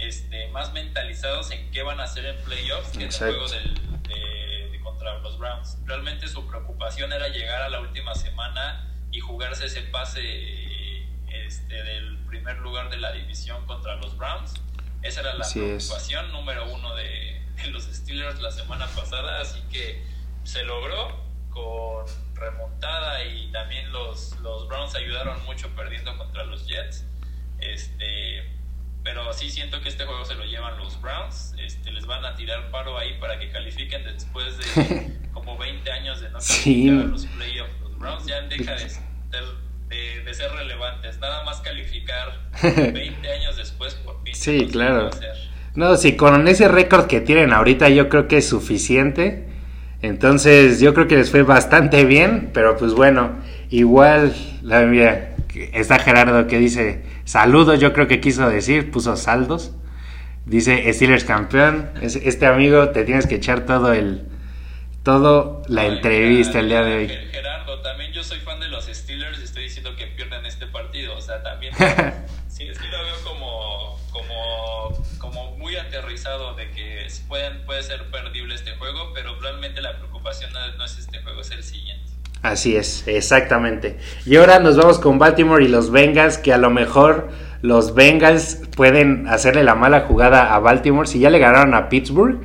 [0.00, 4.80] este, más mentalizados en qué van a hacer en playoffs que en el juego de,
[4.82, 5.78] contra los Browns.
[5.84, 12.18] Realmente su preocupación era llegar a la última semana y jugarse ese pase este, del
[12.28, 14.54] primer lugar de la división contra los Browns.
[15.02, 20.02] Esa era la preocupación número uno de, de los Steelers la semana pasada, así que
[20.44, 21.20] se logró
[21.50, 27.04] con remontada y también los, los Browns ayudaron mucho perdiendo contra los Jets.
[27.58, 28.59] Este,
[29.02, 31.54] pero sí siento que este juego se lo llevan los Browns.
[31.58, 36.20] Este, les van a tirar paro ahí para que califiquen después de como 20 años
[36.20, 37.80] de no calificar los playoffs.
[37.82, 39.04] Los Browns ya deja de ser,
[39.88, 41.18] de, ser relevantes.
[41.18, 42.28] Nada más calificar
[42.62, 44.34] 20 años después por fin.
[44.34, 45.10] Sí, claro.
[45.74, 49.46] No, si con ese récord que tienen ahorita yo creo que es suficiente.
[50.02, 53.38] Entonces yo creo que les fue bastante bien, pero pues bueno,
[53.68, 59.72] igual, la mía, está Gerardo que dice saludos, yo creo que quiso decir, puso saldos.
[60.46, 61.90] Dice Steelers campeón.
[62.02, 64.26] Este amigo te tienes que echar todo el
[65.02, 67.08] todo la entrevista el día de hoy.
[67.30, 71.16] Gerardo, también yo soy fan de los Steelers y estoy diciendo que pierden este partido,
[71.16, 71.74] o sea, también
[72.48, 78.54] sí, sí lo veo como como como muy aterrizado de que pueden, puede ser perdible
[78.54, 82.19] este juego, pero realmente la preocupación no es este juego, es el siguiente.
[82.42, 83.98] Así es, exactamente.
[84.24, 87.28] Y ahora nos vamos con Baltimore y los Bengals, que a lo mejor
[87.60, 91.06] los Bengals pueden hacerle la mala jugada a Baltimore.
[91.06, 92.40] Si ya le ganaron a Pittsburgh,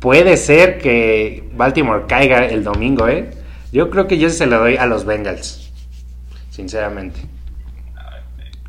[0.00, 3.30] puede ser que Baltimore caiga el domingo, ¿eh?
[3.70, 5.70] Yo creo que yo se lo doy a los Bengals,
[6.50, 7.20] sinceramente.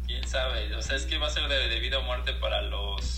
[0.06, 0.76] ¿Quién sabe?
[0.76, 3.17] O sea, es que va a ser de, de vida o muerte para los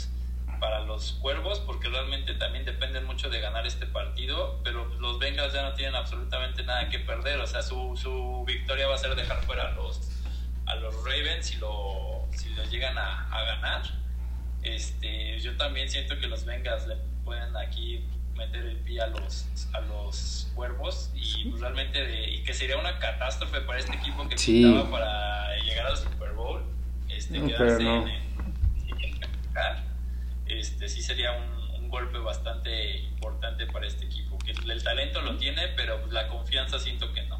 [0.59, 5.53] para los Cuervos, porque realmente también dependen mucho de ganar este partido, pero los Bengals
[5.53, 9.15] ya no tienen absolutamente nada que perder, o sea, su, su victoria va a ser
[9.15, 10.11] dejar fuera a los,
[10.65, 13.83] a los Ravens si lo, si lo llegan a, a ganar.
[14.61, 18.03] Este, yo también siento que los Bengals le pueden aquí
[18.35, 22.97] meter el pie a los, a los cuervos y pues, realmente y que sería una
[22.99, 24.63] catástrofe para este equipo que sí.
[24.89, 26.63] para llegar al Super Bowl
[27.09, 29.19] este, quedarse en, en,
[30.49, 34.37] este, sí sería un, golpe bastante importante para este equipo.
[34.37, 37.39] Que el talento lo tiene, pero la confianza siento que no.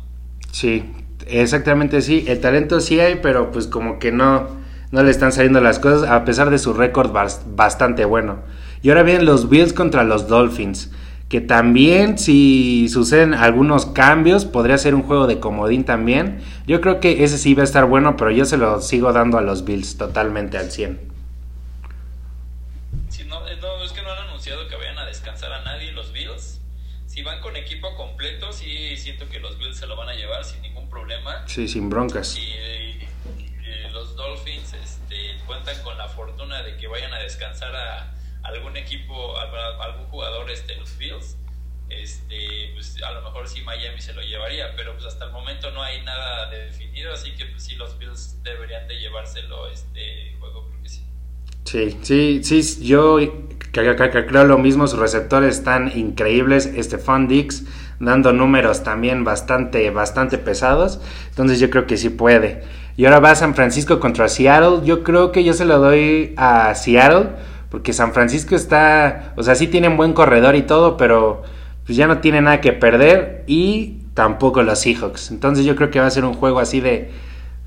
[0.52, 0.92] Sí,
[1.28, 2.26] exactamente sí.
[2.28, 4.48] El talento sí hay, pero pues como que no,
[4.90, 7.12] no le están saliendo las cosas a pesar de su récord
[7.46, 8.42] bastante bueno.
[8.82, 10.90] Y ahora vienen los Bills contra los Dolphins.
[11.30, 16.40] Que también, si suceden algunos cambios, podría ser un juego de comodín también.
[16.66, 19.38] Yo creo que ese sí va a estar bueno, pero yo se lo sigo dando
[19.38, 21.10] a los Bills totalmente al 100
[23.30, 26.60] no, es que no han anunciado que vayan a descansar a nadie los Bills.
[27.20, 30.46] Si van con equipo completo, sí siento que los Bills se lo van a llevar
[30.46, 31.46] sin ningún problema.
[31.50, 32.38] Sí, sin broncas.
[32.38, 33.06] Y,
[33.92, 39.38] los Dolphins este, cuentan con la fortuna de que vayan a descansar a algún equipo,
[39.38, 41.36] a, algún jugador este, los Bills.
[41.90, 45.72] Este, pues a lo mejor sí Miami se lo llevaría, pero pues hasta el momento
[45.72, 50.38] no hay nada de definido, así que pues sí los Bills deberían de llevárselo este
[50.40, 51.06] juego, creo que sí.
[51.70, 53.20] Sí, sí, sí, yo
[53.72, 57.64] creo lo mismo, sus receptores están increíbles, Estefan Dix
[58.00, 61.00] dando números también bastante, bastante pesados,
[61.30, 62.64] entonces yo creo que sí puede.
[62.98, 66.74] Y ahora va San Francisco contra Seattle, yo creo que yo se lo doy a
[66.74, 67.34] Seattle,
[67.70, 71.44] porque San Francisco está, o sea, sí tienen buen corredor y todo, pero
[71.86, 76.00] pues ya no tiene nada que perder y tampoco los Seahawks, entonces yo creo que
[76.00, 77.12] va a ser un juego así de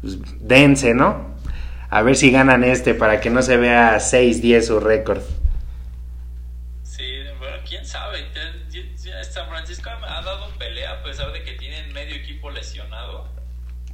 [0.01, 1.32] pues, dense, ¿no?
[1.93, 5.21] A ver si ganan este para que no se vea 6-10 su récord.
[6.85, 7.05] Sí,
[7.39, 8.29] bueno, quién sabe.
[9.31, 13.29] San Francisco ha dado pelea a pesar de que tienen medio equipo lesionado.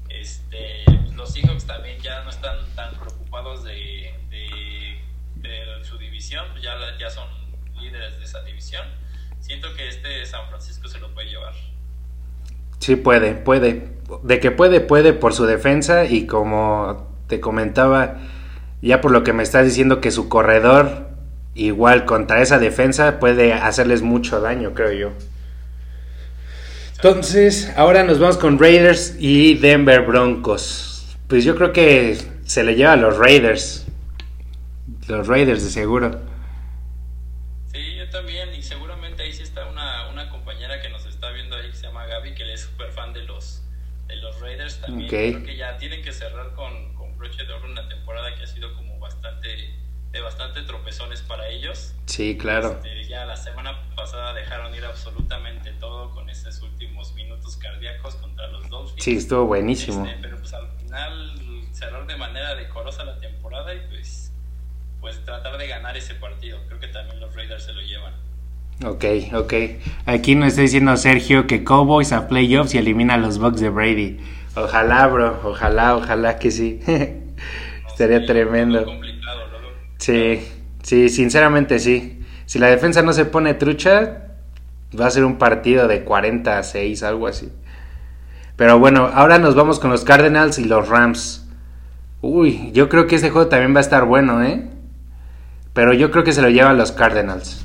[0.09, 0.85] Este,
[1.17, 4.97] los Seahawks también ya no están tan preocupados de, de,
[5.83, 7.27] su división, ya, ya son
[7.81, 8.87] líderes de esa división.
[9.41, 11.55] Siento que este San Francisco se lo puede llevar.
[12.79, 13.89] Sí, puede, puede.
[14.23, 18.17] De que puede, puede por su defensa y como te comentaba,
[18.83, 21.09] ya por lo que me estás diciendo, que su corredor,
[21.55, 25.13] igual contra esa defensa, puede hacerles mucho daño, creo yo.
[26.97, 31.17] Entonces, ahora nos vamos con Raiders y Denver Broncos.
[31.29, 33.87] Pues yo creo que se le lleva a los Raiders.
[35.07, 36.21] Los Raiders de seguro.
[37.73, 38.53] Sí, yo también.
[38.53, 41.83] Y seguramente ahí sí está una, una compañera que nos está viendo ahí que se
[41.87, 43.63] llama Gaby, que es súper fan de los,
[44.09, 45.09] de los Raiders también.
[45.09, 48.75] Creo que ya tienen que cerrar con, broche de oro una temporada que ha sido
[48.75, 49.75] como bastante
[50.13, 51.95] de bastante tropezones para ellos.
[52.07, 52.73] Sí, claro.
[52.73, 58.47] Este, ya la semana pasada dejaron ir absolutamente todo con esos últimos minutos cardíacos contra
[58.49, 59.05] los Dolphins.
[59.05, 60.07] Sí, estuvo buenísimo.
[60.07, 61.39] Este, pero pues al final
[61.73, 64.33] cerrar de manera decorosa la temporada y pues,
[65.01, 66.59] pues tratar de ganar ese partido.
[66.67, 68.15] Creo que también los Raiders se lo llevan.
[68.85, 69.05] Ok,
[69.35, 69.55] ok.
[70.07, 73.71] Aquí nos está diciendo Sergio que Cowboys a playoffs y elimina a los Bucks de
[73.71, 74.21] Brady.
[74.55, 76.81] Ojalá, bro, ojalá, ojalá que sí.
[77.89, 78.87] Estaría tremendo.
[79.99, 80.47] Sí,
[80.83, 82.25] sí, sinceramente sí.
[82.47, 84.29] Si la defensa no se pone trucha,
[84.99, 87.53] va a ser un partido de 40 a 6, algo así.
[88.57, 91.47] Pero bueno, ahora nos vamos con los Cardinals y los Rams.
[92.21, 94.69] Uy, yo creo que este juego también va a estar bueno, ¿eh?
[95.75, 97.65] Pero yo creo que se lo llevan los Cardinals.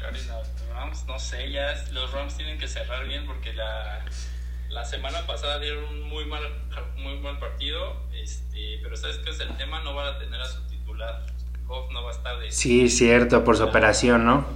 [0.00, 1.46] Cardinals, Rams, no sé,
[1.92, 4.04] los Rams tienen que cerrar bien porque la,
[4.70, 6.42] la semana pasada dieron un muy mal,
[6.96, 8.07] muy mal partido,
[8.98, 11.24] sabes que es el tema, no van a tener a su titular.
[11.66, 12.50] Goff no va a estar de...
[12.50, 14.46] Sí, cierto, por su operación, ¿no?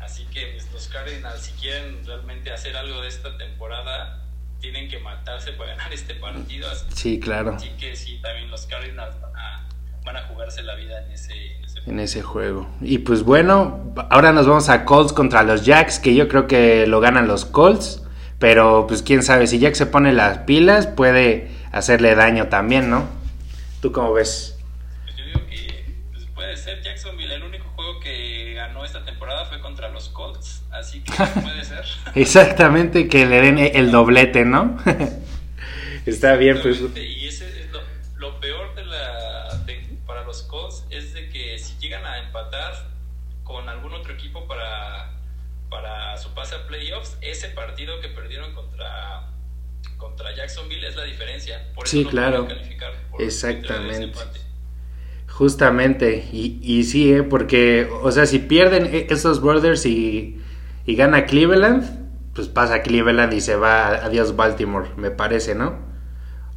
[0.00, 4.22] Así que pues, los Cardinals, si quieren realmente hacer algo de esta temporada,
[4.60, 6.70] tienen que matarse para ganar este partido.
[6.70, 7.54] Así, sí, claro.
[7.56, 9.68] Así que sí, también los Cardinals van a,
[10.04, 12.68] van a jugarse la vida en ese, en ese, en ese juego.
[12.80, 16.86] Y pues bueno, ahora nos vamos a Colts contra los Jacks, que yo creo que
[16.86, 18.02] lo ganan los Colts.
[18.38, 23.08] Pero pues quién sabe, si Jack se pone las pilas puede hacerle daño también, ¿no?
[23.80, 24.58] ¿Tú cómo ves?
[25.04, 27.34] Pues yo digo que pues puede ser Jacksonville.
[27.34, 31.84] El único juego que ganó esta temporada fue contra los Colts, así que puede ser.
[32.14, 34.78] Exactamente, que le den el doblete, ¿no?
[36.06, 36.80] Está bien, pues.
[36.96, 37.80] Y ese es lo,
[38.16, 42.72] lo peor de la, de, para los Colts es de que si llegan a empatar
[43.44, 45.12] con algún otro equipo para,
[45.68, 49.28] para su pase a playoffs, ese partido que perdieron contra,
[49.96, 51.72] contra Jacksonville es la diferencia.
[51.74, 52.48] Por sí, no claro.
[52.48, 54.12] calificar por Exactamente.
[55.28, 57.22] Justamente, y, y sí, ¿eh?
[57.22, 60.40] porque, o sea, si pierden esos Brothers y,
[60.86, 65.76] y gana Cleveland, pues pasa Cleveland y se va, adiós Baltimore, me parece, ¿no?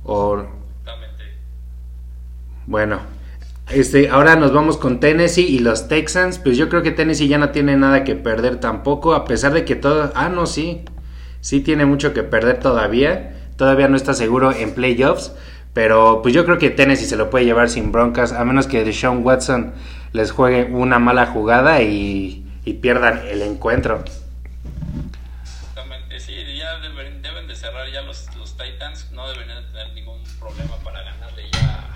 [0.04, 0.40] O...
[0.40, 1.24] Exactamente.
[2.68, 3.02] Bueno,
[3.70, 7.38] este, ahora nos vamos con Tennessee y los Texans, pues yo creo que Tennessee ya
[7.38, 10.12] no tiene nada que perder tampoco, a pesar de que todo...
[10.16, 10.86] Ah, no, sí,
[11.42, 15.34] sí tiene mucho que perder todavía, todavía no está seguro en playoffs.
[15.74, 18.84] Pero pues yo creo que Tennessee se lo puede llevar sin broncas, a menos que
[18.84, 19.74] Deshaun Watson
[20.14, 22.46] les juegue una mala jugada y,
[22.82, 24.04] pierdan el encuentro.
[25.42, 28.28] Exactamente, sí, ya deben, deben de cerrar ya los,
[28.58, 31.88] Titans, no deberían tener ningún problema para ganarle ya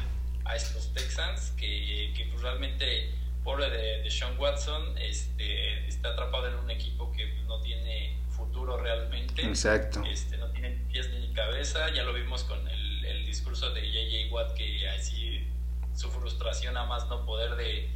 [0.46, 3.12] a estos Texans, que, que pues realmente,
[3.44, 8.18] pobre de, de Watson, este, está atrapado en un equipo que no tiene
[8.54, 9.46] futuro realmente.
[9.46, 10.04] Exacto.
[10.06, 14.32] Este, no tiene pies ni cabeza, ya lo vimos con el el discurso de JJ
[14.32, 15.48] Watt que así
[15.94, 17.90] su frustración a más no poder de,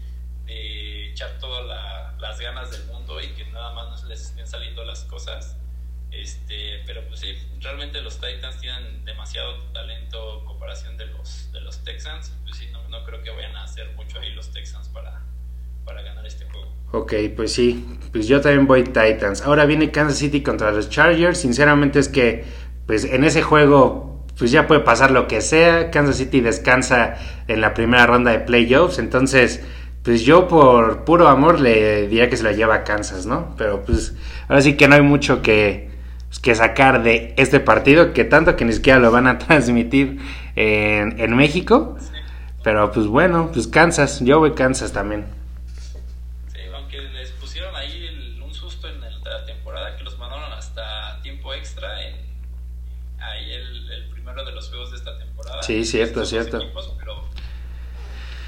[0.45, 4.47] de echar todas la, las ganas del mundo y que nada más no les estén
[4.47, 5.57] saliendo las cosas
[6.11, 11.61] este pero pues sí realmente los Titans tienen demasiado talento en comparación de los de
[11.61, 14.87] los Texans pues sí no, no creo que vayan a hacer mucho ahí los Texans
[14.89, 15.21] para
[15.87, 16.67] para ganar este juego.
[16.91, 19.41] Ok, pues sí, pues yo también voy Titans.
[19.41, 21.39] Ahora viene Kansas City contra los Chargers.
[21.39, 22.45] Sinceramente es que,
[22.85, 24.07] pues en ese juego
[24.37, 25.89] pues ya puede pasar lo que sea.
[25.89, 27.15] Kansas City descansa
[27.47, 28.99] en la primera ronda de playoffs.
[28.99, 29.63] Entonces,
[30.03, 33.55] pues yo por puro amor le diría que se la lleva a Kansas, ¿no?
[33.57, 34.15] Pero pues
[34.47, 35.89] ahora sí que no hay mucho que,
[36.41, 40.19] que sacar de este partido, que tanto que ni siquiera lo van a transmitir
[40.55, 41.97] en, en México.
[42.63, 45.25] Pero pues bueno, pues Kansas, yo voy Kansas también.
[46.53, 50.51] Sí, aunque les pusieron ahí el, un susto en el, la temporada que los mandaron
[50.53, 52.15] hasta tiempo extra en
[53.19, 55.56] ahí el, el primero de los juegos de esta temporada.
[55.67, 56.57] Sí, cierto, cierto.
[56.57, 57.23] Equipos, pero,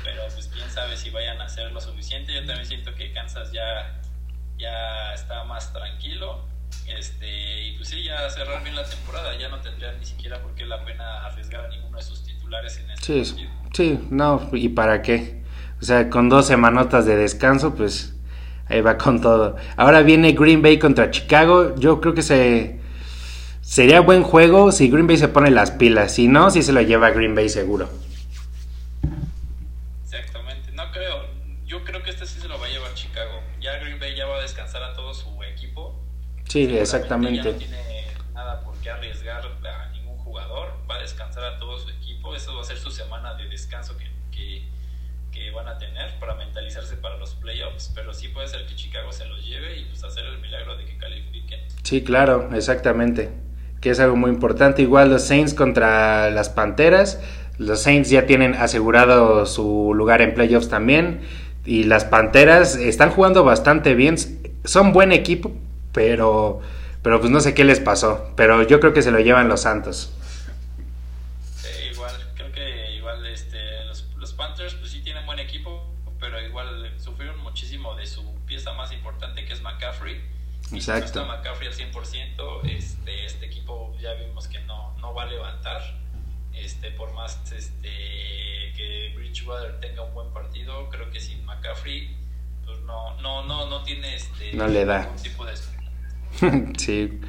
[0.03, 2.33] pero pues quién sabe si vayan a hacer lo suficiente.
[2.33, 3.99] Yo también siento que Kansas ya,
[4.57, 6.45] ya está más tranquilo.
[6.87, 10.55] Este, y pues sí, ya cerrar bien la temporada, ya no tendría ni siquiera por
[10.55, 13.51] qué la pena arriesgar a ninguno de sus titulares en este Sí, partido.
[13.73, 15.43] sí, no, ¿y para qué?
[15.81, 18.15] O sea, con dos semanotas de descanso, pues
[18.67, 19.55] ahí va con todo.
[19.77, 21.75] Ahora viene Green Bay contra Chicago.
[21.75, 22.78] Yo creo que se
[23.69, 26.15] sería buen juego si Green Bay se pone las pilas.
[26.15, 27.87] Si no, sí se lo lleva Green Bay seguro.
[30.03, 31.27] Exactamente, no creo.
[31.67, 33.41] Yo creo que este sí se lo va a llevar Chicago.
[33.61, 36.03] Ya Green Bay ya va a descansar a todo su equipo.
[36.47, 37.43] Sí, exactamente.
[37.43, 40.73] Ya no tiene nada por qué arriesgar a ningún jugador.
[40.89, 42.33] Va a descansar a todo su equipo.
[42.33, 44.67] Eso va a ser su semana de descanso que, que,
[45.31, 47.91] que van a tener para mentalizarse para los playoffs.
[47.93, 50.85] Pero sí puede ser que Chicago se los lleve y pues hacer el milagro de
[50.85, 51.61] que califiquen.
[51.83, 53.29] Sí, claro, exactamente.
[53.81, 54.81] Que es algo muy importante.
[54.81, 57.19] Igual los Saints contra las Panteras.
[57.57, 61.21] Los Saints ya tienen asegurado su lugar en playoffs también.
[61.65, 64.15] Y las Panteras están jugando bastante bien.
[64.63, 65.51] Son buen equipo,
[65.93, 66.61] pero,
[67.01, 68.31] pero pues no sé qué les pasó.
[68.35, 70.13] Pero yo creo que se lo llevan los Santos.
[71.55, 75.85] Sí, igual, creo que igual este, los, los Panthers pues sí tienen buen equipo,
[76.19, 80.21] pero igual sufrieron muchísimo de su pieza más importante que es McCaffrey.
[80.71, 81.07] Y Exacto.
[81.07, 82.98] Si no está McCaffrey al 100%, este,
[85.09, 85.81] no, va a levantar.
[86.53, 87.89] Este, por más este,
[88.75, 92.15] que Bridgewater tenga un buen partido, creo que sin McCaffrey
[92.65, 95.03] pues no, no, no, no tiene este, No le da.
[95.03, 95.53] ningún tipo de
[96.77, 97.19] sí.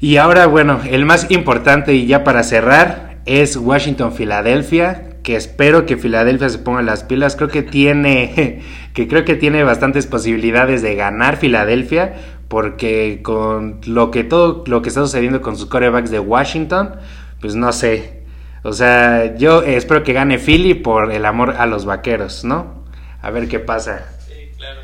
[0.00, 5.96] Y ahora, bueno, el más importante y ya para cerrar, es Washington-Filadelfia, que espero que
[5.96, 7.36] Filadelfia se ponga las pilas.
[7.36, 8.62] Creo que tiene,
[8.94, 14.82] que creo que tiene bastantes posibilidades de ganar Filadelfia, porque con lo que todo lo
[14.82, 16.98] que está sucediendo con sus corebacks de Washington,
[17.40, 18.24] pues no sé.
[18.62, 22.84] O sea, yo espero que gane Philly por el amor a los vaqueros, ¿no?
[23.20, 24.08] A ver qué pasa.
[24.26, 24.80] Sí, claro.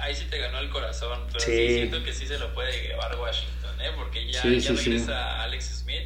[0.00, 3.16] Ahí sí te ganó el corazón, pero sí, siento que sí se lo puede llevar
[3.18, 3.90] Washington, ¿eh?
[3.96, 6.02] Porque ya, ya regresa Alex Smith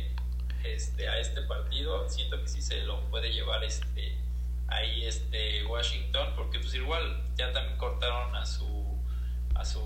[0.64, 2.08] este, a este partido.
[2.08, 4.16] Siento que sí se lo puede llevar este
[4.68, 8.66] ahí este Washington, porque pues igual ya también cortaron a su
[9.54, 9.80] a su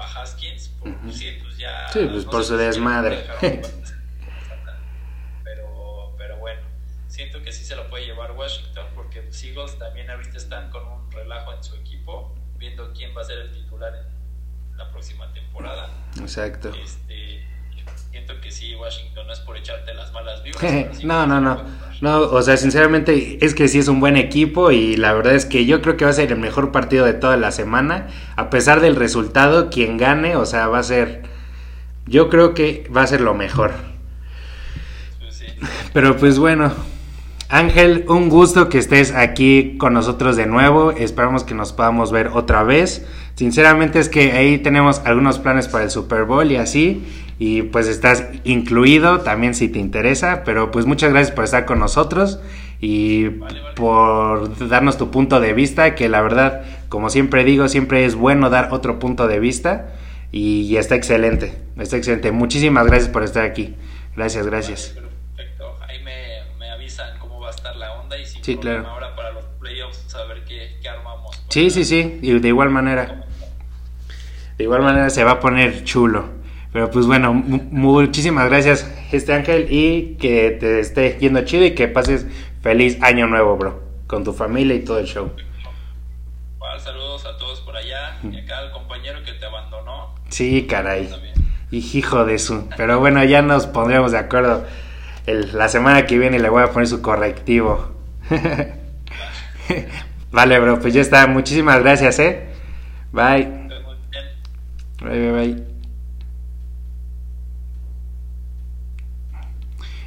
[0.00, 3.26] a Haskins, por, pues, sí, pues ya sí, pues por su desmadre.
[5.44, 6.62] pero pero bueno,
[7.08, 10.86] siento que sí se lo puede llevar Washington, porque los Eagles también ahorita están con
[10.86, 15.32] un relajo en su equipo, viendo quién va a ser el titular en la próxima
[15.32, 15.90] temporada.
[16.20, 16.72] Exacto.
[16.74, 17.46] Este,
[18.10, 21.04] siento que sí, Washington no es por echarte las malas vibras.
[21.04, 21.84] no, no, no.
[22.00, 25.46] No, o sea, sinceramente es que sí es un buen equipo y la verdad es
[25.46, 28.08] que yo creo que va a ser el mejor partido de toda la semana.
[28.36, 31.22] A pesar del resultado, quien gane, o sea, va a ser...
[32.06, 33.72] Yo creo que va a ser lo mejor.
[35.18, 35.46] Pues sí.
[35.94, 36.74] Pero pues bueno,
[37.54, 40.90] Ángel, un gusto que estés aquí con nosotros de nuevo.
[40.90, 43.06] Esperamos que nos podamos ver otra vez.
[43.36, 47.04] Sinceramente es que ahí tenemos algunos planes para el Super Bowl y así
[47.38, 51.78] y pues estás incluido también si te interesa, pero pues muchas gracias por estar con
[51.78, 52.40] nosotros
[52.80, 53.26] y
[53.76, 58.50] por darnos tu punto de vista, que la verdad, como siempre digo, siempre es bueno
[58.50, 59.94] dar otro punto de vista
[60.32, 62.32] y, está excelente, está excelente.
[62.32, 63.76] Muchísimas gracias por estar aquí.
[64.16, 64.96] Gracias, gracias
[65.88, 68.86] ahí me, avisan cómo va a estar la onda y si sí, claro.
[68.86, 71.40] ahora para los playoffs a ver qué, qué armamos.
[71.48, 73.24] Sí, sí, sí, y de igual manera.
[74.58, 76.24] De igual manera se va a poner chulo.
[76.72, 81.88] Pero pues bueno, muchísimas gracias, este Ángel, y que te esté yendo chido y que
[81.88, 82.26] pases
[82.62, 85.30] feliz año nuevo, bro, con tu familia y todo el show.
[86.78, 90.16] saludos a todos por allá y acá al compañero que te abandonó.
[90.28, 91.08] Sí, caray.
[91.70, 92.68] Y hijo de su.
[92.76, 94.66] Pero bueno, ya nos pondremos de acuerdo.
[95.26, 97.93] la semana que viene le voy a poner su correctivo.
[100.32, 101.26] vale, bro, pues ya está.
[101.26, 102.48] Muchísimas gracias, ¿eh?
[103.12, 103.64] Bye.
[105.02, 105.74] Bye, bye, bye.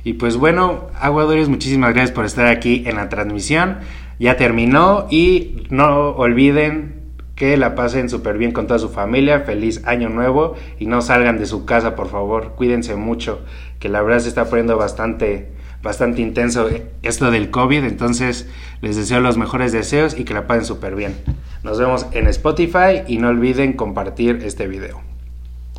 [0.03, 3.79] Y pues bueno, aguadores, muchísimas gracias por estar aquí en la transmisión.
[4.19, 6.95] Ya terminó y no olviden
[7.35, 9.41] que la pasen súper bien con toda su familia.
[9.41, 12.53] Feliz año nuevo y no salgan de su casa, por favor.
[12.55, 13.41] Cuídense mucho,
[13.79, 15.51] que la verdad se está poniendo bastante,
[15.81, 16.67] bastante intenso
[17.03, 17.83] esto del COVID.
[17.83, 18.47] Entonces
[18.81, 21.15] les deseo los mejores deseos y que la pasen súper bien.
[21.63, 25.01] Nos vemos en Spotify y no olviden compartir este video.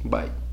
[0.04, 0.47] Bye.